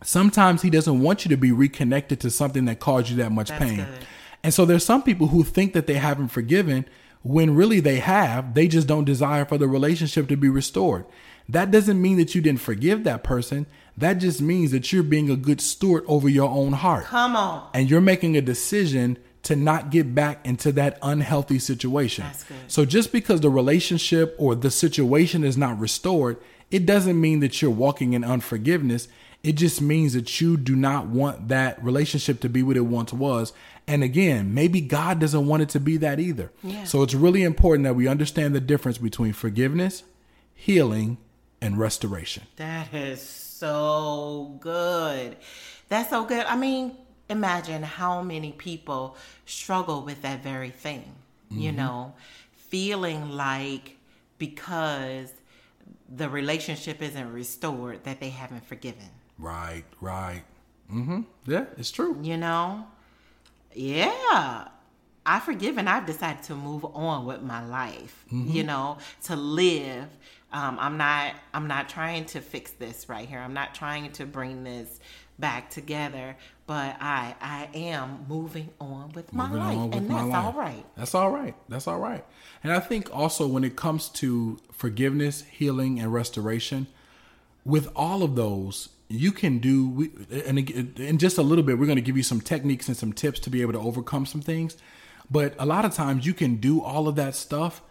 [0.03, 3.51] Sometimes he doesn't want you to be reconnected to something that caused you that much
[3.51, 3.77] That's pain.
[3.77, 3.89] good.
[4.43, 6.85] And so there's some people who think that they haven't forgiven
[7.23, 8.55] when really they have.
[8.55, 11.07] They just don't desire for the relationship to be restored.
[11.51, 13.67] That doesn't mean that you didn't forgive that person.
[14.01, 17.69] That just means that you're being a good steward over your own heart come on
[17.75, 22.25] and you're making a decision to not get back into that unhealthy situation.
[22.25, 22.57] That's good.
[22.69, 26.37] So just because the relationship or the situation is not restored,
[26.71, 29.09] it doesn't mean that you're walking in unforgiveness.
[29.43, 33.13] It just means that you do not want that relationship to be what it once
[33.13, 33.55] was.
[33.87, 36.53] And again, maybe God doesn't want it to be that either.
[36.63, 36.85] Yeah.
[36.85, 40.05] So it's really important that we understand the difference between forgiveness,
[40.55, 41.17] healing,
[41.63, 42.45] and restoration.
[42.57, 45.37] That is so good.
[45.89, 46.47] That's so good.
[46.47, 46.97] I mean,
[47.29, 51.05] imagine how many people struggle with that very thing,
[51.51, 52.15] you know,
[52.53, 53.97] feeling like
[54.39, 55.33] because
[56.09, 59.11] the relationship isn't restored that they haven't forgiven.
[59.39, 60.43] Right, right.
[60.93, 61.21] Mm-hmm.
[61.47, 62.19] Yeah, it's true.
[62.23, 62.87] You know?
[63.75, 64.69] Yeah.
[65.31, 70.09] I forgive and I've decided to move on with my life, you know, to live.
[70.53, 73.39] Um, I'm not I'm not trying to fix this right here.
[73.39, 74.99] I'm not trying to bring this
[75.39, 79.79] back together, but I I am moving on with my life.
[79.79, 80.45] with and that's life.
[80.45, 80.85] all right.
[80.97, 81.55] That's all right.
[81.69, 82.25] That's all right.
[82.65, 86.89] And I think also when it comes to forgiveness, healing, and restoration,
[87.65, 89.89] with all of those, you can do.
[89.89, 90.11] We,
[90.45, 90.59] and
[90.99, 93.39] in just a little bit, we're going to give you some techniques and some tips
[93.41, 94.77] to be able to overcome some things.
[95.31, 97.83] But a lot of times, you can do all of that stuff,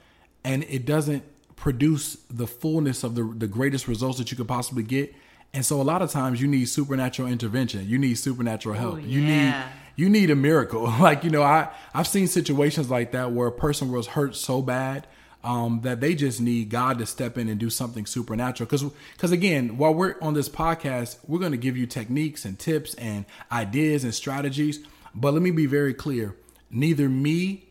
[0.43, 1.23] and it doesn't
[1.55, 5.13] produce the fullness of the the greatest results that you could possibly get.
[5.53, 7.87] And so, a lot of times, you need supernatural intervention.
[7.87, 9.01] You need supernatural help.
[9.03, 9.55] You need
[9.95, 10.91] you need a miracle.
[10.99, 14.61] Like you know, I I've seen situations like that where a person was hurt so
[14.61, 15.07] bad
[15.43, 18.65] um, that they just need God to step in and do something supernatural.
[18.65, 22.57] Because because again, while we're on this podcast, we're going to give you techniques and
[22.59, 24.79] tips and ideas and strategies.
[25.15, 26.35] But let me be very clear:
[26.69, 27.69] neither me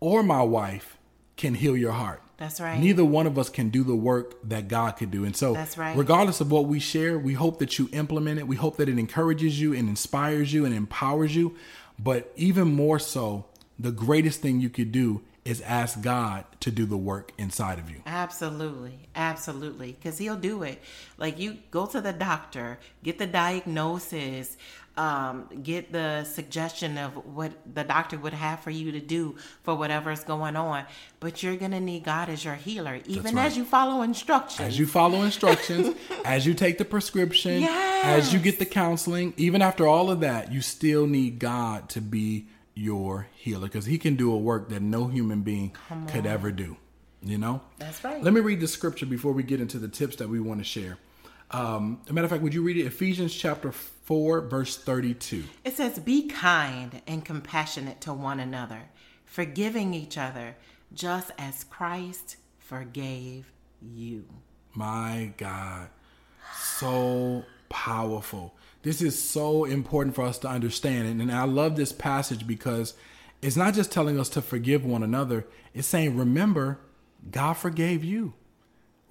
[0.00, 0.96] or my wife
[1.36, 2.22] can heal your heart.
[2.38, 2.78] That's right.
[2.78, 5.24] Neither one of us can do the work that God could do.
[5.24, 5.96] And so, That's right.
[5.96, 8.46] regardless of what we share, we hope that you implement it.
[8.46, 11.56] We hope that it encourages you and inspires you and empowers you.
[11.98, 13.46] But even more so,
[13.78, 17.88] the greatest thing you could do is ask God to do the work inside of
[17.88, 18.02] you.
[18.04, 20.82] Absolutely, absolutely, because he'll do it.
[21.18, 24.56] Like you go to the doctor, get the diagnosis,
[24.96, 29.74] um, get the suggestion of what the doctor would have for you to do for
[29.74, 30.84] whatever's going on.
[31.20, 33.46] But you're gonna need God as your healer, even right.
[33.46, 34.66] as you follow instructions.
[34.66, 39.62] As you follow instructions, as you take the prescription, as you get the counseling, even
[39.62, 44.16] after all of that, you still need God to be your healer because he can
[44.16, 45.74] do a work that no human being
[46.08, 46.76] could ever do.
[47.22, 47.62] You know?
[47.78, 48.22] That's right.
[48.22, 50.64] Let me read the scripture before we get into the tips that we want to
[50.64, 50.98] share.
[51.50, 52.86] Um, a matter of fact, would you read it?
[52.86, 55.44] Ephesians chapter 4, verse 32.
[55.64, 58.82] It says, Be kind and compassionate to one another,
[59.24, 60.56] forgiving each other,
[60.92, 64.24] just as Christ forgave you.
[64.74, 65.88] My God.
[66.58, 68.54] So powerful.
[68.82, 71.08] This is so important for us to understand.
[71.08, 72.94] And, and I love this passage because
[73.42, 76.78] it's not just telling us to forgive one another, it's saying, remember,
[77.30, 78.34] God forgave you.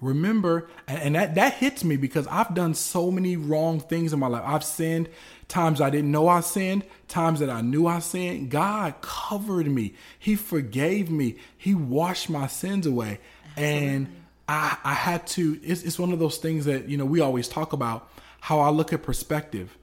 [0.00, 4.26] Remember, and, that, that hits me because I've done so many wrong things in my
[4.26, 4.42] life.
[4.44, 5.08] I've sinned
[5.48, 8.50] times I didn't know I sinned, times that I knew I sinned.
[8.50, 13.20] God covered me, He forgave me, He washed my sins away.
[13.56, 14.08] And
[14.48, 17.48] I, I had to, it's, it's one of those things that, you know, we always
[17.48, 19.76] talk about how I look at perspective.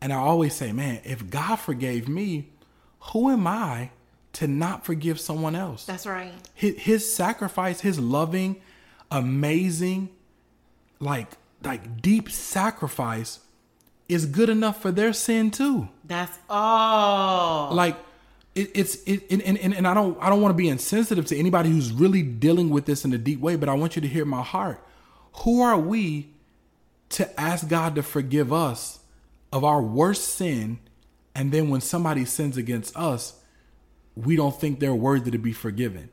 [0.00, 2.50] And I always say, man, if God forgave me,
[3.00, 3.90] who am I
[4.34, 5.84] to not forgive someone else?
[5.86, 6.32] That's right.
[6.54, 8.60] his, his sacrifice, his loving,
[9.10, 10.10] amazing,
[11.00, 13.40] like like deep sacrifice
[14.08, 15.88] is good enough for their sin too.
[16.04, 17.74] That's all.
[17.74, 17.96] Like
[18.54, 21.36] it, it's it, and, and, and I don't I don't want to be insensitive to
[21.36, 24.08] anybody who's really dealing with this in a deep way, but I want you to
[24.08, 24.82] hear my heart.
[25.44, 26.28] Who are we
[27.10, 29.00] to ask God to forgive us
[29.52, 30.78] of our worst sin,
[31.34, 33.38] and then when somebody sins against us,
[34.14, 36.10] we don't think they're worthy to be forgiven?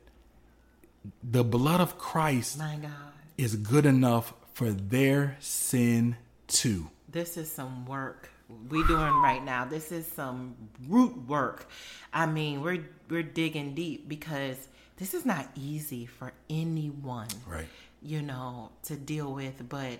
[1.22, 2.90] The blood of Christ My God.
[3.36, 6.90] is good enough for their sin too.
[7.08, 8.30] This is some work
[8.68, 9.64] we doing right now.
[9.64, 10.54] This is some
[10.88, 11.68] root work.
[12.12, 17.28] I mean, we're we're digging deep because this is not easy for anyone.
[17.46, 17.66] Right.
[18.02, 19.98] You know, to deal with, but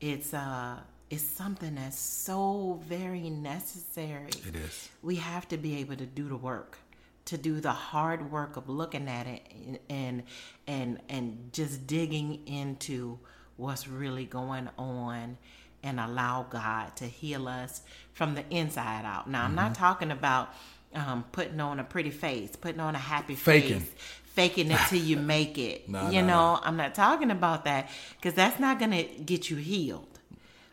[0.00, 0.78] it's uh
[1.08, 4.30] it's something that's so very necessary.
[4.46, 4.88] It is.
[5.02, 6.78] We have to be able to do the work,
[7.26, 9.42] to do the hard work of looking at it
[9.90, 10.22] and
[10.66, 13.18] and and, just digging into
[13.56, 15.38] what's really going on
[15.82, 19.28] and allow God to heal us from the inside out.
[19.28, 19.82] Now, I'm not Mm-hmm.
[19.82, 20.50] talking about
[20.94, 23.80] um, putting on a pretty face, putting on a happy Faking.
[23.80, 23.90] face,
[24.24, 25.88] faking it till you make it.
[25.88, 29.50] No, you no, know, I'm not talking about that because that's not going to get
[29.50, 30.08] you healed.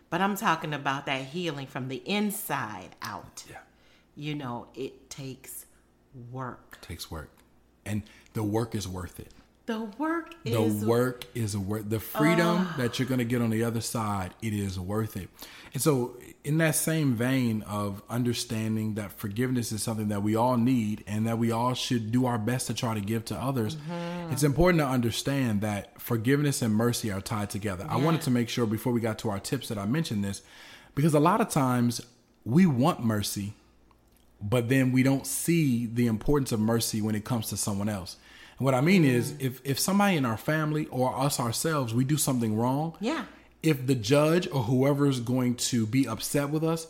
[0.09, 3.43] But I'm talking about that healing from the inside out.
[3.49, 3.57] Yeah.
[4.15, 5.62] You know, it takes
[6.31, 6.79] work.
[6.81, 7.29] takes work,
[7.85, 9.31] and the work is worth it.
[9.65, 12.75] The work The is The work is worth the freedom ah.
[12.77, 14.33] that you're going to get on the other side.
[14.41, 15.29] It is worth it.
[15.73, 20.57] And so, in that same vein of understanding that forgiveness is something that we all
[20.57, 23.77] need and that we all should do our best to try to give to others,
[23.77, 24.33] mm-hmm.
[24.33, 27.87] it's important to understand that forgiveness and mercy are tied together.
[27.89, 30.41] I wanted to make sure before we got to our tips that I mentioned this
[30.93, 32.01] because a lot of times
[32.43, 33.53] we want mercy,
[34.43, 38.17] but then we don't see the importance of mercy when it comes to someone else.
[38.59, 39.41] And what I mean is, mm.
[39.41, 43.25] if if somebody in our family or us ourselves, we do something wrong, Yeah.
[43.61, 46.87] if the judge or whoever is going to be upset with us,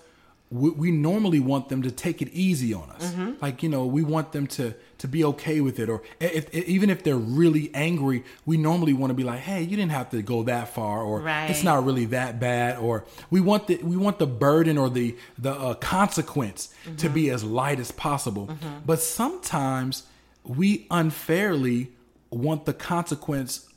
[0.49, 3.11] we, we normally want them to take it easy on us.
[3.11, 3.33] Mm-hmm.
[3.41, 6.65] Like you know, we want them to to be okay with it, or if, if
[6.67, 10.09] even if they're really angry, we normally want to be like, hey, you didn't have
[10.11, 11.49] to go that far, or Right.
[11.49, 15.15] it's not really that bad, or we want the we want the burden or the
[15.37, 18.49] the uh, consequence to be as light as possible.
[18.85, 20.03] But sometimes
[20.45, 21.89] we unfairly
[22.29, 23.67] want the consequence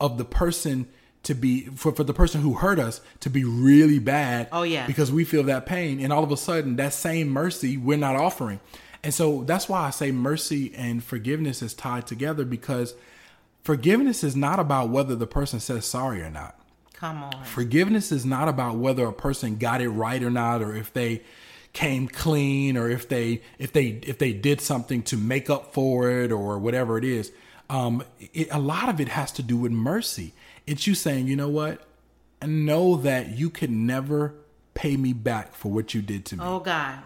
[0.00, 0.88] of the person
[1.24, 4.86] to be for, for the person who hurt us to be really bad Oh, yeah.
[4.86, 8.16] because we feel that pain and all of a sudden that same mercy we're not
[8.16, 8.58] offering
[9.02, 12.94] and so that's why i say mercy and forgiveness is tied together because
[13.62, 16.60] forgiveness is not about whether the person says sorry or not
[17.00, 17.44] Come on.
[17.44, 21.22] Forgiveness is not about whether a person got it right or not, or if they
[21.72, 26.10] came clean, or if they if they if they did something to make up for
[26.10, 27.32] it, or whatever it is.
[27.70, 30.34] Um, it, a lot of it has to do with mercy.
[30.66, 31.80] It's you saying, you know what,
[32.42, 34.34] I know that you can never
[34.74, 36.98] pay me back for what you did to me, Oh God.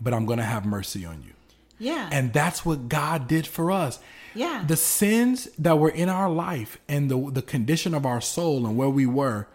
[0.00, 1.32] But I'm going to have mercy on you.
[1.78, 2.08] Yeah.
[2.10, 3.98] And that's what God did for us.
[4.34, 4.64] Yeah.
[4.66, 8.76] The sins that were in our life and the the condition of our soul and
[8.76, 9.46] where we were,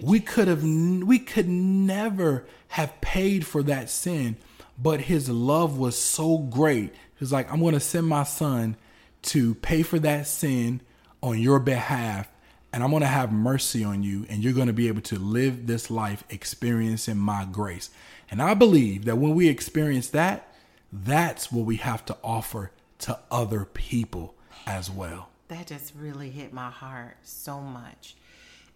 [0.00, 4.36] we could have we could never have paid for that sin,
[4.80, 6.92] but his love was so great.
[7.18, 8.76] He's like, I'm going to send my son
[9.22, 10.80] to pay for that sin
[11.20, 12.28] on your behalf
[12.72, 15.18] and I'm going to have mercy on you and you're going to be able to
[15.18, 17.90] live this life experiencing my grace.
[18.30, 20.52] And I believe that when we experience that,
[20.92, 24.34] that's what we have to offer to other people
[24.66, 25.30] as well.
[25.48, 28.16] that just really hit my heart so much.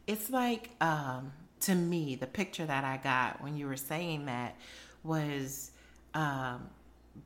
[0.07, 4.57] It's like, um, to me, the picture that I got when you were saying that
[5.05, 5.71] was
[6.15, 6.69] um,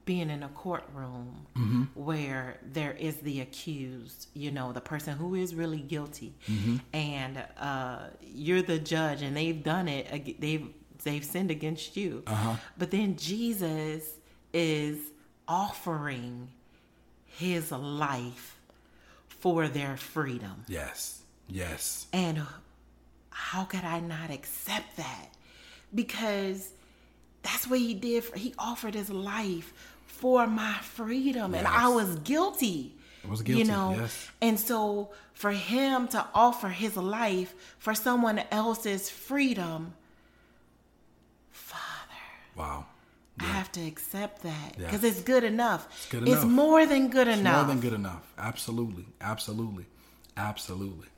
[0.04, 1.46] being in a courtroom
[1.94, 6.34] where there is the accused, you know, the person who is really guilty,
[6.92, 10.40] and uh, you're the judge, and they've done it.
[10.40, 10.68] They've
[11.06, 12.56] they've sinned against you, uh-huh.
[12.76, 14.04] but then Jesus
[14.52, 14.98] is
[15.48, 16.48] offering
[17.24, 18.58] his life
[19.28, 20.64] for their freedom.
[20.68, 21.22] Yes.
[21.48, 22.06] Yes.
[22.12, 22.42] And
[23.30, 25.28] how could I not accept that?
[25.94, 26.70] Because
[27.42, 28.24] that's what he did.
[28.24, 29.72] For, he offered his life
[30.06, 32.94] for my freedom, and I was guilty.
[33.24, 33.62] I was guilty.
[33.62, 34.30] You know, yes.
[34.40, 39.94] and so for him to offer his life for someone else's freedom,
[42.56, 42.86] Wow.
[43.38, 44.86] I have to accept that Yeah.
[44.86, 45.86] because it's good enough.
[45.94, 46.36] It's good enough.
[46.36, 47.56] It's more than good It's enough.
[47.66, 48.32] more than good enough.
[48.38, 49.04] Absolutely.
[49.20, 49.84] Absolutely.
[50.36, 51.08] Absolutely.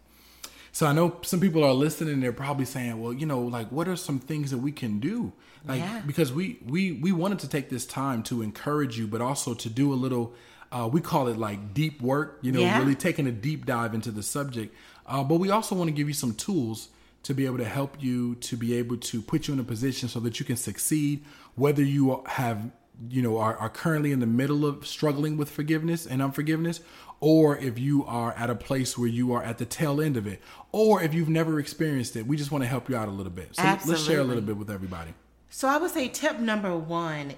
[0.72, 3.70] So I know some people are listening and they're probably saying, well, you know, like
[3.70, 5.33] what are some things that we can do?
[5.66, 6.03] Like Yeah.
[6.07, 9.68] because we we we wanted to take this time to encourage you but also to
[9.68, 10.35] do a little
[10.70, 12.79] uh, we call it like deep work, you know, Yeah.
[12.79, 14.74] really taking a deep dive into the subject.
[15.07, 16.88] Uh, but we also want to give you some tools
[17.29, 20.09] to be able to help you to be able to put you in a position
[20.09, 21.23] so that you can succeed,
[21.57, 22.71] whether you have,
[23.11, 26.81] you know, are, are currently in the middle of struggling with forgiveness and unforgiveness,
[27.21, 30.27] or if you are at a place where you are at the tail end of
[30.27, 30.41] it,
[30.73, 32.27] or if you've never experienced it.
[32.27, 33.55] We just want to help you out a little bit.
[33.55, 35.12] So let's share a little bit with everybody.
[35.51, 37.35] So I would say tip number one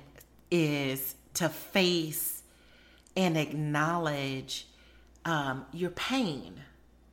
[0.53, 2.45] is to face
[3.17, 4.69] and acknowledge
[5.25, 6.61] um, your pain.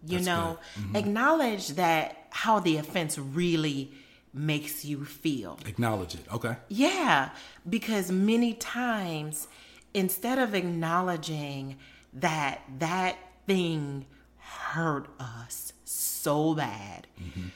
[0.05, 0.59] You That's know.
[0.79, 0.95] Mm-hmm.
[0.95, 3.91] acknowledge that how the offense really
[4.33, 5.59] makes you feel.
[5.65, 6.25] Acknowledge it.
[6.31, 6.55] Okay.
[6.69, 7.29] Yeah,
[7.67, 9.47] because many times
[9.93, 11.77] instead of acknowledging
[12.13, 14.05] that that thing
[14.37, 17.47] hurt us so bad, mm-hmm.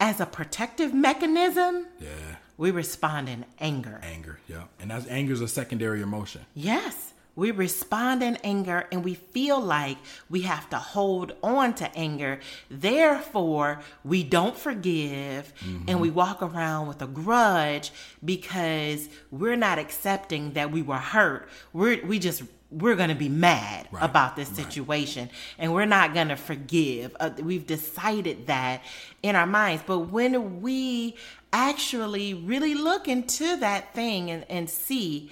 [0.00, 2.36] as a protective mechanism, Yeah.
[2.56, 4.00] we respond in anger.
[4.02, 4.38] Anger.
[4.48, 4.64] Yeah.
[4.80, 6.46] And that's anger is a secondary emotion.
[6.54, 9.96] Yes, we respond in anger and we feel like
[10.28, 12.40] we have to hold on to anger.
[12.68, 15.52] Therefore, we don't forgive
[15.86, 17.92] and we walk around with a grudge
[18.24, 21.48] because we're not accepting that we were hurt.
[21.72, 26.14] We're we just we're going to be mad Right, about this situation and we're not
[26.14, 27.16] going to forgive.
[27.20, 28.82] Uh, we've decided that
[29.22, 29.84] in our minds.
[29.86, 31.14] But when we
[31.52, 35.30] actually really look into that thing and, and see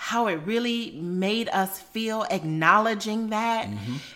[0.00, 3.68] how it really made us feel acknowledging that.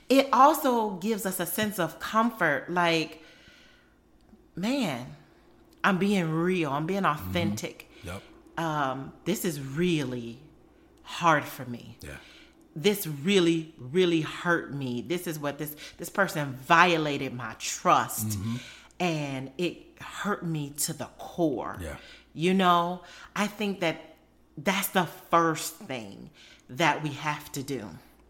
[0.09, 3.21] It also gives us a sense of comfort like,
[4.55, 5.07] man,
[5.85, 7.91] I'm being real, I'm being authentic.
[8.05, 8.23] Yep.
[8.59, 10.39] Um, this is really
[11.05, 12.13] hard for me Yeah.
[12.77, 18.57] this really really hurt me this is what this this person violated my trust Mm-hmm.
[19.01, 21.97] and it hurt me to the core Yeah.
[22.35, 23.03] you know
[23.37, 24.12] i think that
[24.57, 26.31] that's the first thing
[26.69, 27.89] that we have to do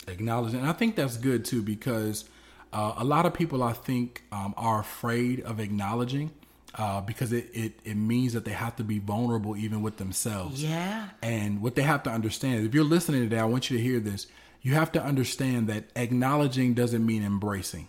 [0.08, 0.60] acknowledging.
[0.60, 2.24] And I think that's good too because
[2.72, 6.32] uh, a lot of people, I think, um, are afraid of acknowledging
[6.74, 10.62] uh, because it, it, it means that they have to be vulnerable even with themselves.
[10.62, 13.82] yeah And what they have to understand, if you're listening today, I want you to
[13.82, 14.26] hear this.
[14.62, 17.88] You have to understand that acknowledging doesn't mean embracing.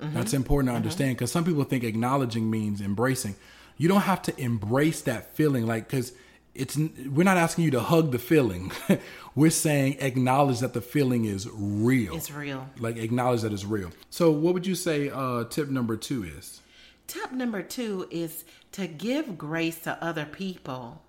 [0.00, 3.36] That's important to understand because some people think acknowledging means embracing.
[3.76, 6.12] You don't have to embrace that feeling, like because
[6.54, 8.72] it's we're not asking you to hug the feeling.
[9.34, 12.14] we're saying acknowledge that the feeling is real.
[12.14, 13.90] it's real like acknowledge that it's real.
[14.10, 15.10] So, what would you say?
[15.10, 16.62] Uh, tip number two is
[17.06, 21.02] Tip number two is to give grace to other people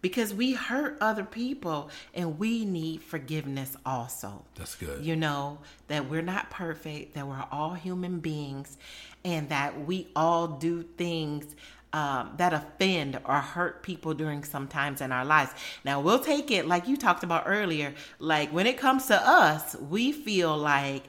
[0.00, 4.44] because we hurt other people and we need forgiveness also.
[4.54, 5.04] that's good.
[5.04, 5.58] You know,
[5.88, 8.78] that we're not perfect, that we're all human beings,
[9.24, 11.56] and that we all do things
[11.92, 15.52] um, that offend or hurt people during some times in our lives.
[15.84, 17.94] Now, we'll take it like you talked about earlier.
[18.18, 21.04] Like when it comes to us, we feel like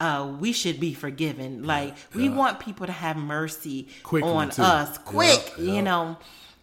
[0.00, 1.64] uh, we should be forgiven.
[1.64, 2.34] Like we yeah.
[2.36, 4.62] want people to have mercy Quickly, on too.
[4.62, 6.16] us quick, Yep, you know.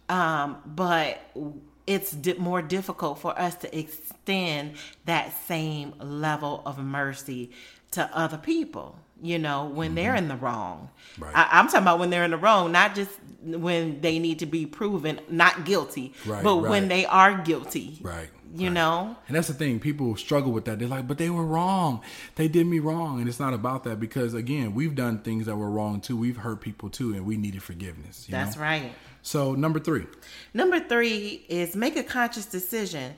[0.08, 1.18] Um, but
[1.86, 4.74] it's di- more difficult for us to extend
[5.04, 7.50] that same level of mercy
[7.92, 10.90] to other people, you know, when they're in the wrong.
[11.14, 11.24] Mm-hmm.
[11.24, 11.32] Right.
[11.36, 13.10] I, I'm talking about when they're in the wrong, not just
[13.42, 16.70] when they need to be proven not guilty, Right, but right.
[16.70, 17.98] when they are guilty.
[18.02, 18.28] Right.
[18.54, 19.14] You know?
[19.28, 19.80] And that's the thing.
[19.80, 20.78] People struggle with that.
[20.78, 22.00] They're like, but they were wrong.
[22.36, 23.18] They did me wrong.
[23.20, 26.16] And it's not about that because, again, we've done things that were wrong too.
[26.16, 28.24] We've hurt people too, and we needed forgiveness.
[28.26, 28.62] you That's know?
[28.62, 28.92] right.
[29.22, 30.06] So, number three.
[30.54, 33.14] Number three is make a conscious decision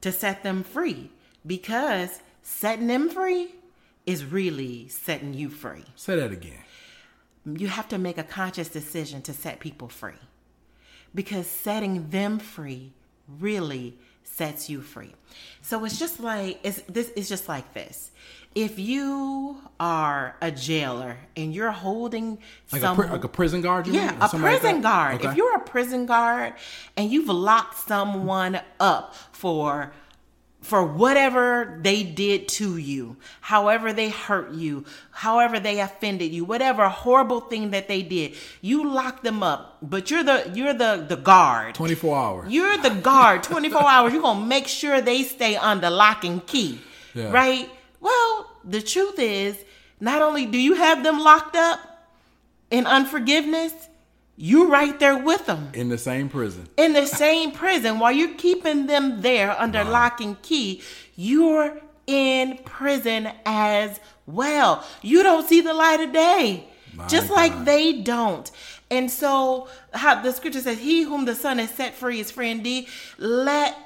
[0.00, 1.10] to set them free
[1.46, 3.54] because setting them free
[4.10, 5.84] is really setting you free.
[5.94, 6.64] Say that again.
[7.46, 10.22] You have to make a conscious decision to set people free
[11.14, 12.92] because setting them free
[13.38, 15.14] really sets you free.
[15.62, 18.10] So it's just like it's this is just like this.
[18.56, 22.38] If you are a jailer and you're holding
[22.72, 23.86] Like, some a, pri- like a prison guard?
[23.86, 24.22] You yeah, mean?
[24.22, 25.14] A something like prison guard.
[25.16, 25.28] Okay.
[25.28, 26.54] If you're a prison guard
[26.96, 29.92] and you've locked someone up for
[30.60, 36.88] for whatever they did to you, however they hurt you, however they offended you, whatever
[36.88, 39.78] horrible thing that they did, you lock them up.
[39.82, 41.74] But you're the you're the the guard.
[41.74, 42.52] 24 hours.
[42.52, 44.12] You're the guard 24 hours.
[44.12, 46.80] You're going to make sure they stay under lock and key.
[47.14, 47.32] Yeah.
[47.32, 47.68] Right?
[48.00, 49.56] Well, the truth is,
[49.98, 51.80] not only do you have them locked up
[52.70, 53.72] in unforgiveness,
[54.42, 56.66] you right there with them in the same prison.
[56.78, 60.82] in the same prison while you're keeping them there under lock and key.
[61.14, 64.82] You're in prison as well.
[65.02, 66.66] You don't see the light of day.
[66.94, 68.50] My just like they don't.
[68.90, 72.50] And so how the scripture says, He whom the Son has set free is free
[72.50, 72.88] indeed.
[73.18, 73.76] Let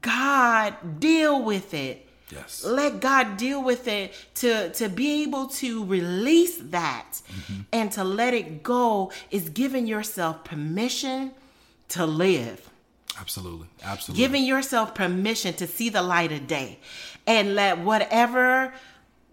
[0.00, 2.01] God deal with it.
[2.32, 2.64] Yes.
[2.64, 7.60] Let God deal with it to to be able to release that Mm-hmm.
[7.72, 11.32] and to let it go is giving yourself permission
[11.88, 12.68] to live
[13.20, 13.68] Absolutely.
[13.84, 14.24] Absolutely.
[14.24, 16.78] giving yourself permission to see the light of day
[17.26, 18.72] and let whatever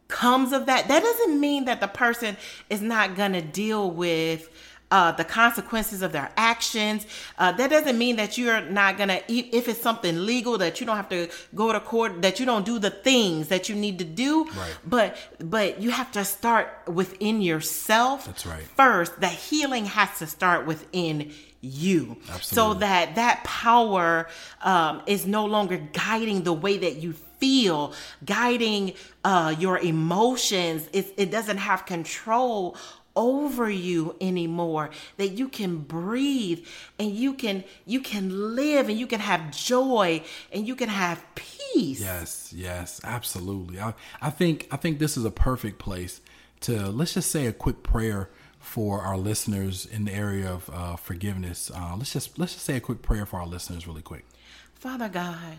[0.10, 2.36] comes of that that doesn't mean that the person
[2.70, 4.50] is not going to deal with
[4.92, 7.06] uh, the consequences of their actions.
[7.38, 10.86] Uh, that doesn't mean that you're not gonna, e- if it's something legal, that you
[10.86, 14.00] don't have to go to court, that you don't do the things that you need
[14.00, 14.46] to do.
[14.46, 14.78] Right.
[14.86, 18.26] But but you have to start within yourself.
[18.26, 18.64] That's right.
[18.64, 21.32] First, the healing has to start within
[21.62, 22.56] you, Absolutely.
[22.56, 24.28] so that that power
[24.62, 27.94] um, is no longer guiding the way that you feel,
[28.26, 28.94] guiding
[29.26, 30.88] uh, your emotions.
[30.94, 32.78] It, it doesn't have control
[33.16, 36.66] over you anymore that you can breathe
[36.98, 40.22] and you can you can live and you can have joy
[40.54, 43.80] and you can have peace Yes, yes, absolutely.
[43.80, 46.22] I, I think I think this is a perfect place
[46.62, 48.30] to let's just say a quick prayer
[48.60, 51.72] for our listeners in the area of uh, forgiveness.
[51.74, 54.26] Uh, let's just let's just say a quick prayer for our listeners, really quick.
[54.74, 55.58] Father God,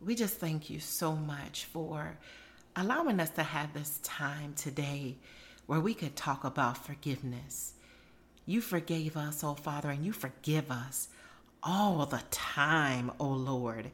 [0.00, 2.18] we just thank you so much for
[2.76, 5.16] allowing us to have this time today
[5.70, 7.74] where we could talk about forgiveness.
[8.44, 11.06] You forgave us, oh Father, and you forgive us
[11.62, 13.92] all the time, oh Lord.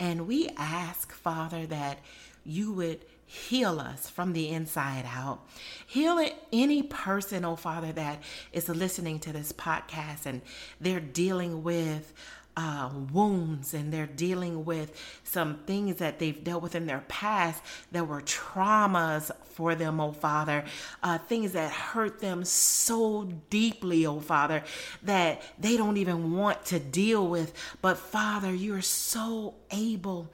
[0.00, 2.00] And we ask, Father, that
[2.44, 5.46] you would heal us from the inside out.
[5.86, 8.20] Heal any person, oh Father, that
[8.52, 10.42] is listening to this podcast and
[10.80, 12.12] they're dealing with
[12.56, 17.62] uh, wounds and they're dealing with some things that they've dealt with in their past
[17.92, 20.64] that were traumas for them, oh Father,
[21.02, 24.62] uh, things that hurt them so deeply, oh Father,
[25.02, 27.52] that they don't even want to deal with.
[27.80, 30.30] But Father, you're so able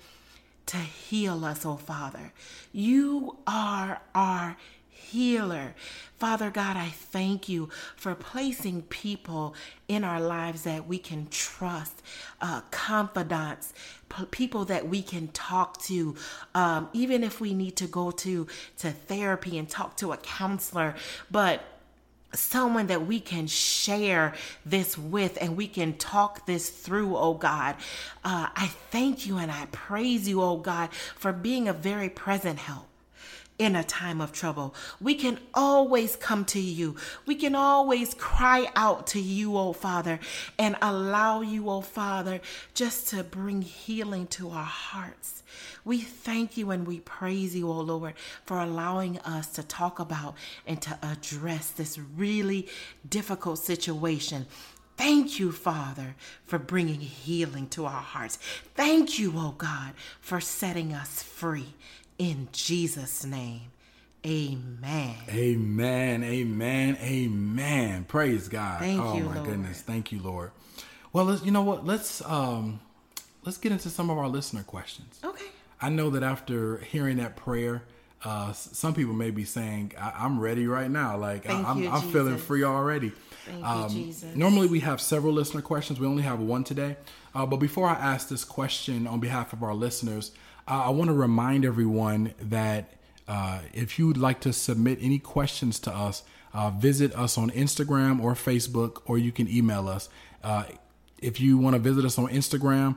[0.66, 2.32] to heal us, oh Father.
[2.72, 4.56] You are our
[5.10, 5.74] healer.
[6.18, 9.54] Father God, I thank you for placing people
[9.86, 12.02] in our lives that we can trust,
[12.40, 13.72] uh, confidants,
[14.08, 16.16] p- people that we can talk to,
[16.54, 18.46] um, even if we need to go to
[18.78, 20.94] to therapy and talk to a counselor.
[21.30, 21.64] But
[22.34, 24.34] someone that we can share
[24.66, 27.76] this with and we can talk this through, oh God.
[28.24, 32.58] Uh, I thank you and I praise you, oh God, for being a very present
[32.58, 32.86] help
[33.58, 34.74] in a time of trouble.
[35.00, 36.96] We can always come to you.
[37.26, 40.20] We can always cry out to you, oh Father,
[40.58, 42.40] and allow you, oh Father,
[42.74, 45.42] just to bring healing to our hearts.
[45.84, 50.34] We thank you and we praise you, oh Lord, for allowing us to talk about
[50.66, 52.68] and to address this really
[53.08, 54.46] difficult situation.
[54.98, 58.36] Thank you, Father, for bringing healing to our hearts.
[58.74, 61.74] Thank you, oh God, for setting us free.
[62.18, 63.70] In Jesus' name,
[64.26, 65.14] amen.
[65.28, 66.24] Amen.
[66.24, 66.98] Amen.
[67.00, 68.04] Amen.
[68.04, 68.80] Praise God.
[68.80, 69.48] Thank oh you, my Lord.
[69.48, 69.82] goodness.
[69.82, 70.50] Thank you, Lord.
[71.12, 71.86] Well, let's, you know what?
[71.86, 72.80] Let's um
[73.44, 75.20] let's get into some of our listener questions.
[75.24, 75.44] Okay.
[75.80, 77.84] I know that after hearing that prayer,
[78.24, 81.16] uh, some people may be saying, I- "I'm ready right now.
[81.16, 83.12] Like I- Thank I'm, feeling free already."
[83.46, 84.34] Thank you, Jesus.
[84.34, 86.00] Normally, we have several listener questions.
[86.00, 86.96] We only have one today.
[87.32, 90.32] Uh, but before I ask this question on behalf of our listeners,
[90.68, 92.92] I want to remind everyone that
[93.26, 97.50] uh, if you would like to submit any questions to us, uh, visit us on
[97.50, 100.08] Instagram or Facebook, or you can email us.
[100.42, 100.64] Uh,
[101.18, 102.96] if you want to visit us on Instagram,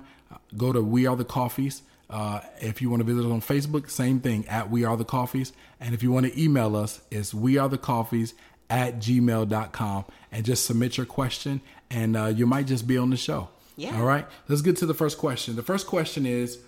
[0.56, 1.82] go to We Are the Coffees.
[2.10, 5.06] Uh, if you want to visit us on Facebook, same thing at We Are the
[5.06, 5.54] Coffees.
[5.80, 8.34] And if you want to email us, it's We Are the Coffees
[8.70, 13.18] at gmail.com and just submit your question and uh, you might just be on the
[13.18, 13.50] show.
[13.76, 13.98] Yeah.
[13.98, 14.26] All right.
[14.48, 15.56] Let's get to the first question.
[15.56, 16.60] The first question is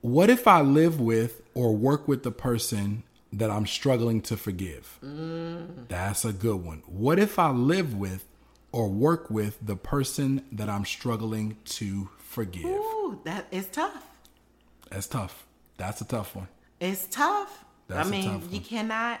[0.00, 4.98] What if I live with or work with the person that I'm struggling to forgive?
[5.88, 6.82] That's a good one.
[6.86, 8.24] What if I live with
[8.72, 12.64] or work with the person that I'm struggling to forgive?
[12.64, 14.06] Ooh, that is tough.
[14.90, 15.46] That's tough.
[15.76, 16.48] That's a tough one.
[16.80, 17.64] It's tough.
[17.88, 19.20] That's I mean, tough you cannot,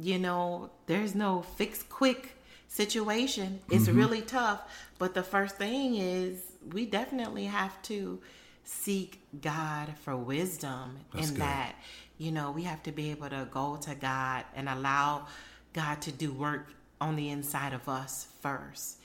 [0.00, 2.36] you know, there's no fix quick
[2.68, 3.60] situation.
[3.70, 3.96] It's Mm-hmm.
[3.98, 4.60] really tough.
[4.98, 6.40] But the first thing is
[6.72, 8.20] we definitely have to
[8.68, 11.42] seek God for wisdom That's in good.
[11.42, 11.76] that,
[12.18, 15.26] you know, we have to be able to go to God and allow
[15.72, 16.68] God to do work
[17.00, 18.98] on the inside of us first.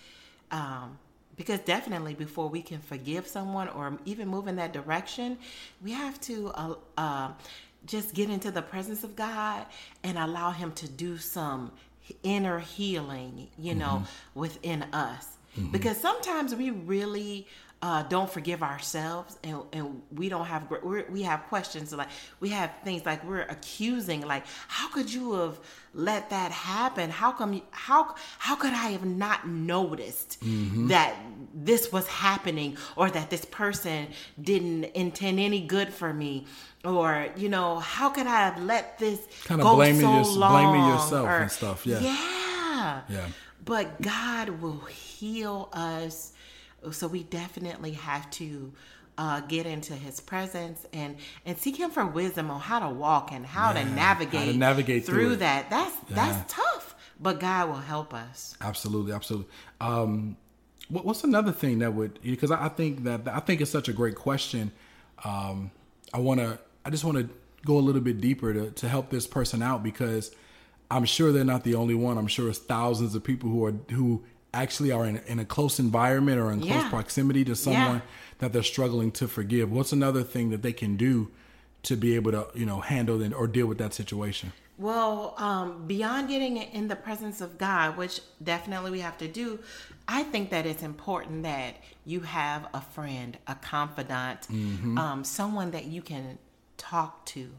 [0.52, 1.00] Um,
[1.38, 5.38] because definitely before we can forgive someone or even move in that direction,
[5.82, 7.32] we have to uh, uh,
[7.86, 9.66] just get into the presence of God
[10.04, 11.72] and allow Him to do some
[12.22, 14.04] inner healing, you know,
[14.36, 15.38] within us.
[15.72, 17.48] Because sometimes we really
[17.86, 20.64] uh, don't forgive ourselves and, and we don't have
[21.10, 22.08] we have questions like
[22.40, 25.60] we have things like we're accusing like how could you have
[25.94, 30.38] let that happen how come how how could i have not noticed
[30.94, 31.14] that
[31.54, 34.08] this was happening or that this person
[34.42, 36.46] didn't intend any good for me
[36.86, 40.52] or you know how could i have let this Kinda go blaming so yours- long
[40.72, 42.00] blaming yourself or- and stuff, yeah.
[42.00, 43.28] yeah Yeah.
[43.66, 46.32] but God will heal us.
[46.92, 48.72] So we definitely have to
[49.18, 53.32] uh, get into His presence and and seek Him for wisdom on how to walk
[53.32, 55.70] and how Yeah, to how navigate to navigate through through that.
[55.70, 56.16] That's Yeah.
[56.16, 58.56] that's tough, but God will help us.
[58.62, 59.48] Absolutely, absolutely.
[59.82, 60.38] Um,
[60.90, 63.88] what, what's another thing that would because I I think that I think it's such
[63.88, 64.72] a great question.
[65.24, 65.72] Um,
[66.14, 67.30] I want to I just want to
[67.66, 70.32] go a little bit deeper to to help this person out because
[70.92, 72.18] I'm sure they're not the only one.
[72.18, 74.24] I'm sure it's thousands of people who are who
[74.54, 76.90] actually are in, in a close environment or in close Yeah.
[76.90, 78.02] proximity to someone Yeah.
[78.40, 79.72] that they're struggling to forgive.
[79.72, 81.32] What's another thing that they can do
[81.84, 84.54] to be able to you know handle and or deal with that situation?
[84.78, 89.60] Well, um, beyond getting in the presence of God, which definitely we have to do,
[90.08, 91.76] I think that it's important that
[92.06, 94.98] you have a friend, a confidant, Mm-hmm.
[94.98, 96.38] um, someone that you can
[96.78, 97.50] talk to,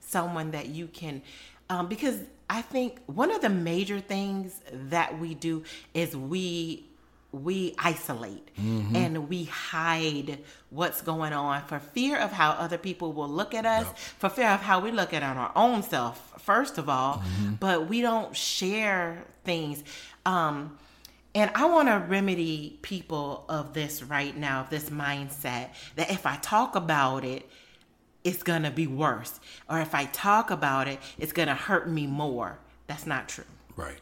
[0.00, 1.22] someone that you can,
[1.68, 2.20] um, because
[2.58, 4.60] I think one of the major things
[4.94, 5.54] that we do
[5.94, 6.84] is we
[7.48, 10.38] we isolate and we hide
[10.68, 13.96] what's going on for fear of how other people will look at us, Yep.
[14.20, 16.16] for fear of how we look at our own self,
[16.50, 17.22] first of all,
[17.58, 19.82] but we don't share things.
[20.26, 20.76] Um,
[21.34, 26.26] and I want to remedy people of this right now, of this mindset that if
[26.26, 27.48] I talk about it,
[28.24, 29.40] it's going to be worse.
[29.68, 32.58] Or if I talk about it, it's going to hurt me more.
[32.86, 33.44] That's not true.
[33.76, 33.98] Right.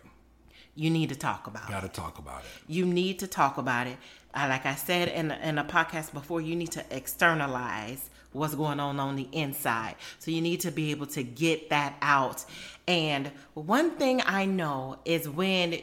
[0.74, 1.72] You need to talk about it.
[1.72, 2.46] Got to talk about it.
[2.66, 3.96] You need to talk about it.
[4.32, 8.78] Uh, like I said in, in a podcast before, you need to externalize what's going
[8.78, 9.96] on on the inside.
[10.18, 12.44] So you need to be able to get that out.
[12.86, 15.80] And one thing I know is when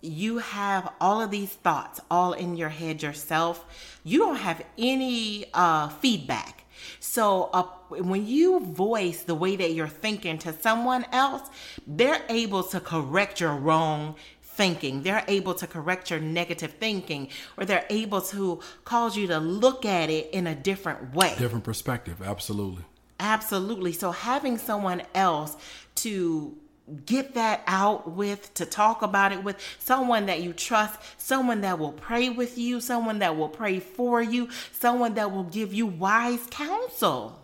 [0.00, 5.46] you have all of these thoughts all in your head yourself, you don't have any
[5.52, 6.59] uh, feedback.
[7.00, 11.48] So uh, when you voice the way that you're thinking to someone else,
[11.86, 15.02] they're able to correct your wrong thinking.
[15.02, 19.84] They're able to correct your negative thinking, or they're able to cause you to look
[19.84, 21.34] at it in a different way.
[21.38, 22.20] Different perspective.
[22.22, 22.84] Absolutely.
[23.18, 23.92] Absolutely.
[23.92, 25.56] So having someone else
[25.96, 26.56] to
[27.06, 31.78] get that out with, to talk about it with, someone that you trust, someone that
[31.78, 35.86] will pray with you, someone that will pray for you, someone that will give you
[35.86, 37.40] wise counsel.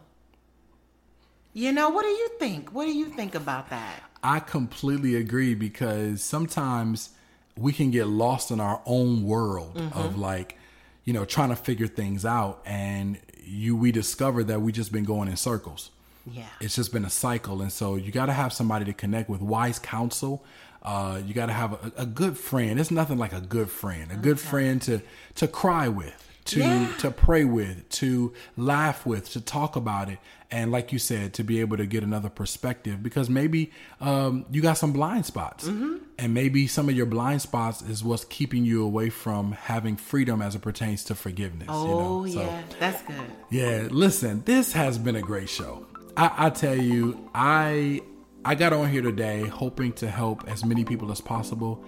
[1.53, 2.71] You know, what do you think?
[2.71, 4.03] What do you think about that?
[4.23, 7.11] I completely agree because sometimes
[7.57, 10.21] we can get lost in our own world of mm-hmm.
[10.21, 10.59] like,
[11.05, 15.05] you know, trying to figure things out and you we discover that we just been
[15.05, 15.91] going in circles.
[16.31, 16.45] Yeah.
[16.61, 19.41] It's just been a cycle and so you got to have somebody to connect with
[19.41, 20.45] wise counsel.
[20.83, 22.79] Uh, you got to have a, a good friend.
[22.79, 24.11] It's nothing like a good friend.
[24.13, 25.01] A good friend to
[25.37, 26.15] to cry with,
[26.47, 26.93] to Yeah.
[26.99, 30.19] to pray with, to laugh with, to talk about it,
[30.49, 34.63] and like you said, to be able to get another perspective because maybe um, you
[34.63, 35.97] got some blind spots, Mm-hmm.
[36.21, 40.41] and maybe some of your blind spots is what's keeping you away from having freedom
[40.41, 41.67] as it pertains to forgiveness.
[41.69, 42.43] Oh, you know?
[42.43, 42.63] So, yeah.
[42.79, 43.33] That's good.
[43.51, 45.85] yeah, listen, this has been a great show.
[46.17, 48.01] I, I tell you, I
[48.45, 51.85] I got on here today hoping to help as many people as possible,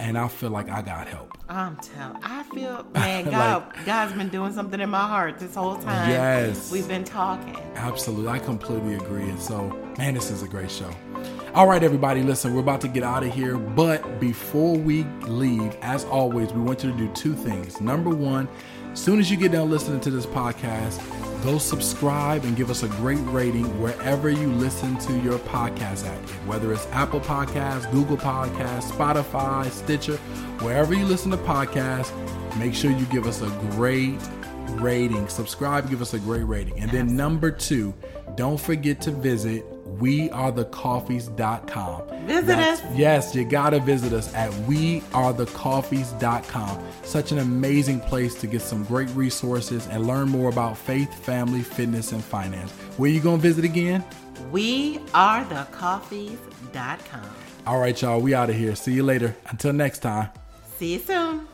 [0.00, 1.38] and I feel like I got help.
[1.48, 2.22] I'm telling.
[2.22, 6.10] I feel, man, God, God's been doing something in my heart this whole time.
[6.10, 6.70] Yes.
[6.70, 7.56] we've been talking.
[7.76, 9.28] Absolutely, I completely agree.
[9.28, 10.90] And so, man, this is a great show.
[11.54, 13.56] All right, everybody, listen, we're about to get out of here.
[13.56, 17.80] But before we leave, as always, we want you to do two things.
[17.80, 18.48] Number one,
[18.92, 21.00] as soon as you get done listening to this podcast,
[21.42, 26.18] go subscribe and give us a great rating wherever you listen to your podcast at.
[26.46, 30.16] Whether it's Apple Podcasts, Google Podcasts, Spotify, Stitcher,
[30.60, 32.12] wherever you listen to podcasts,
[32.58, 34.18] make sure you give us a great
[34.72, 35.28] rating.
[35.28, 36.78] Subscribe, give us a great rating.
[36.80, 37.94] And then number two,
[38.36, 39.64] don't forget to visit
[39.98, 42.26] wearethecoffees.com.
[42.26, 42.82] Visit us.
[42.94, 46.84] Yes, you gotta visit us at wearethecoffees.com.
[47.02, 51.62] Such an amazing place to get some great resources and learn more about faith, family,
[51.62, 52.70] fitness, and finance.
[52.96, 54.04] Where you gonna visit again?
[54.50, 57.30] We are the coffees.com.
[57.66, 58.74] All right, y'all, we out of here.
[58.74, 59.36] See you later.
[59.48, 60.30] Until next time.
[60.78, 61.46] See you soon.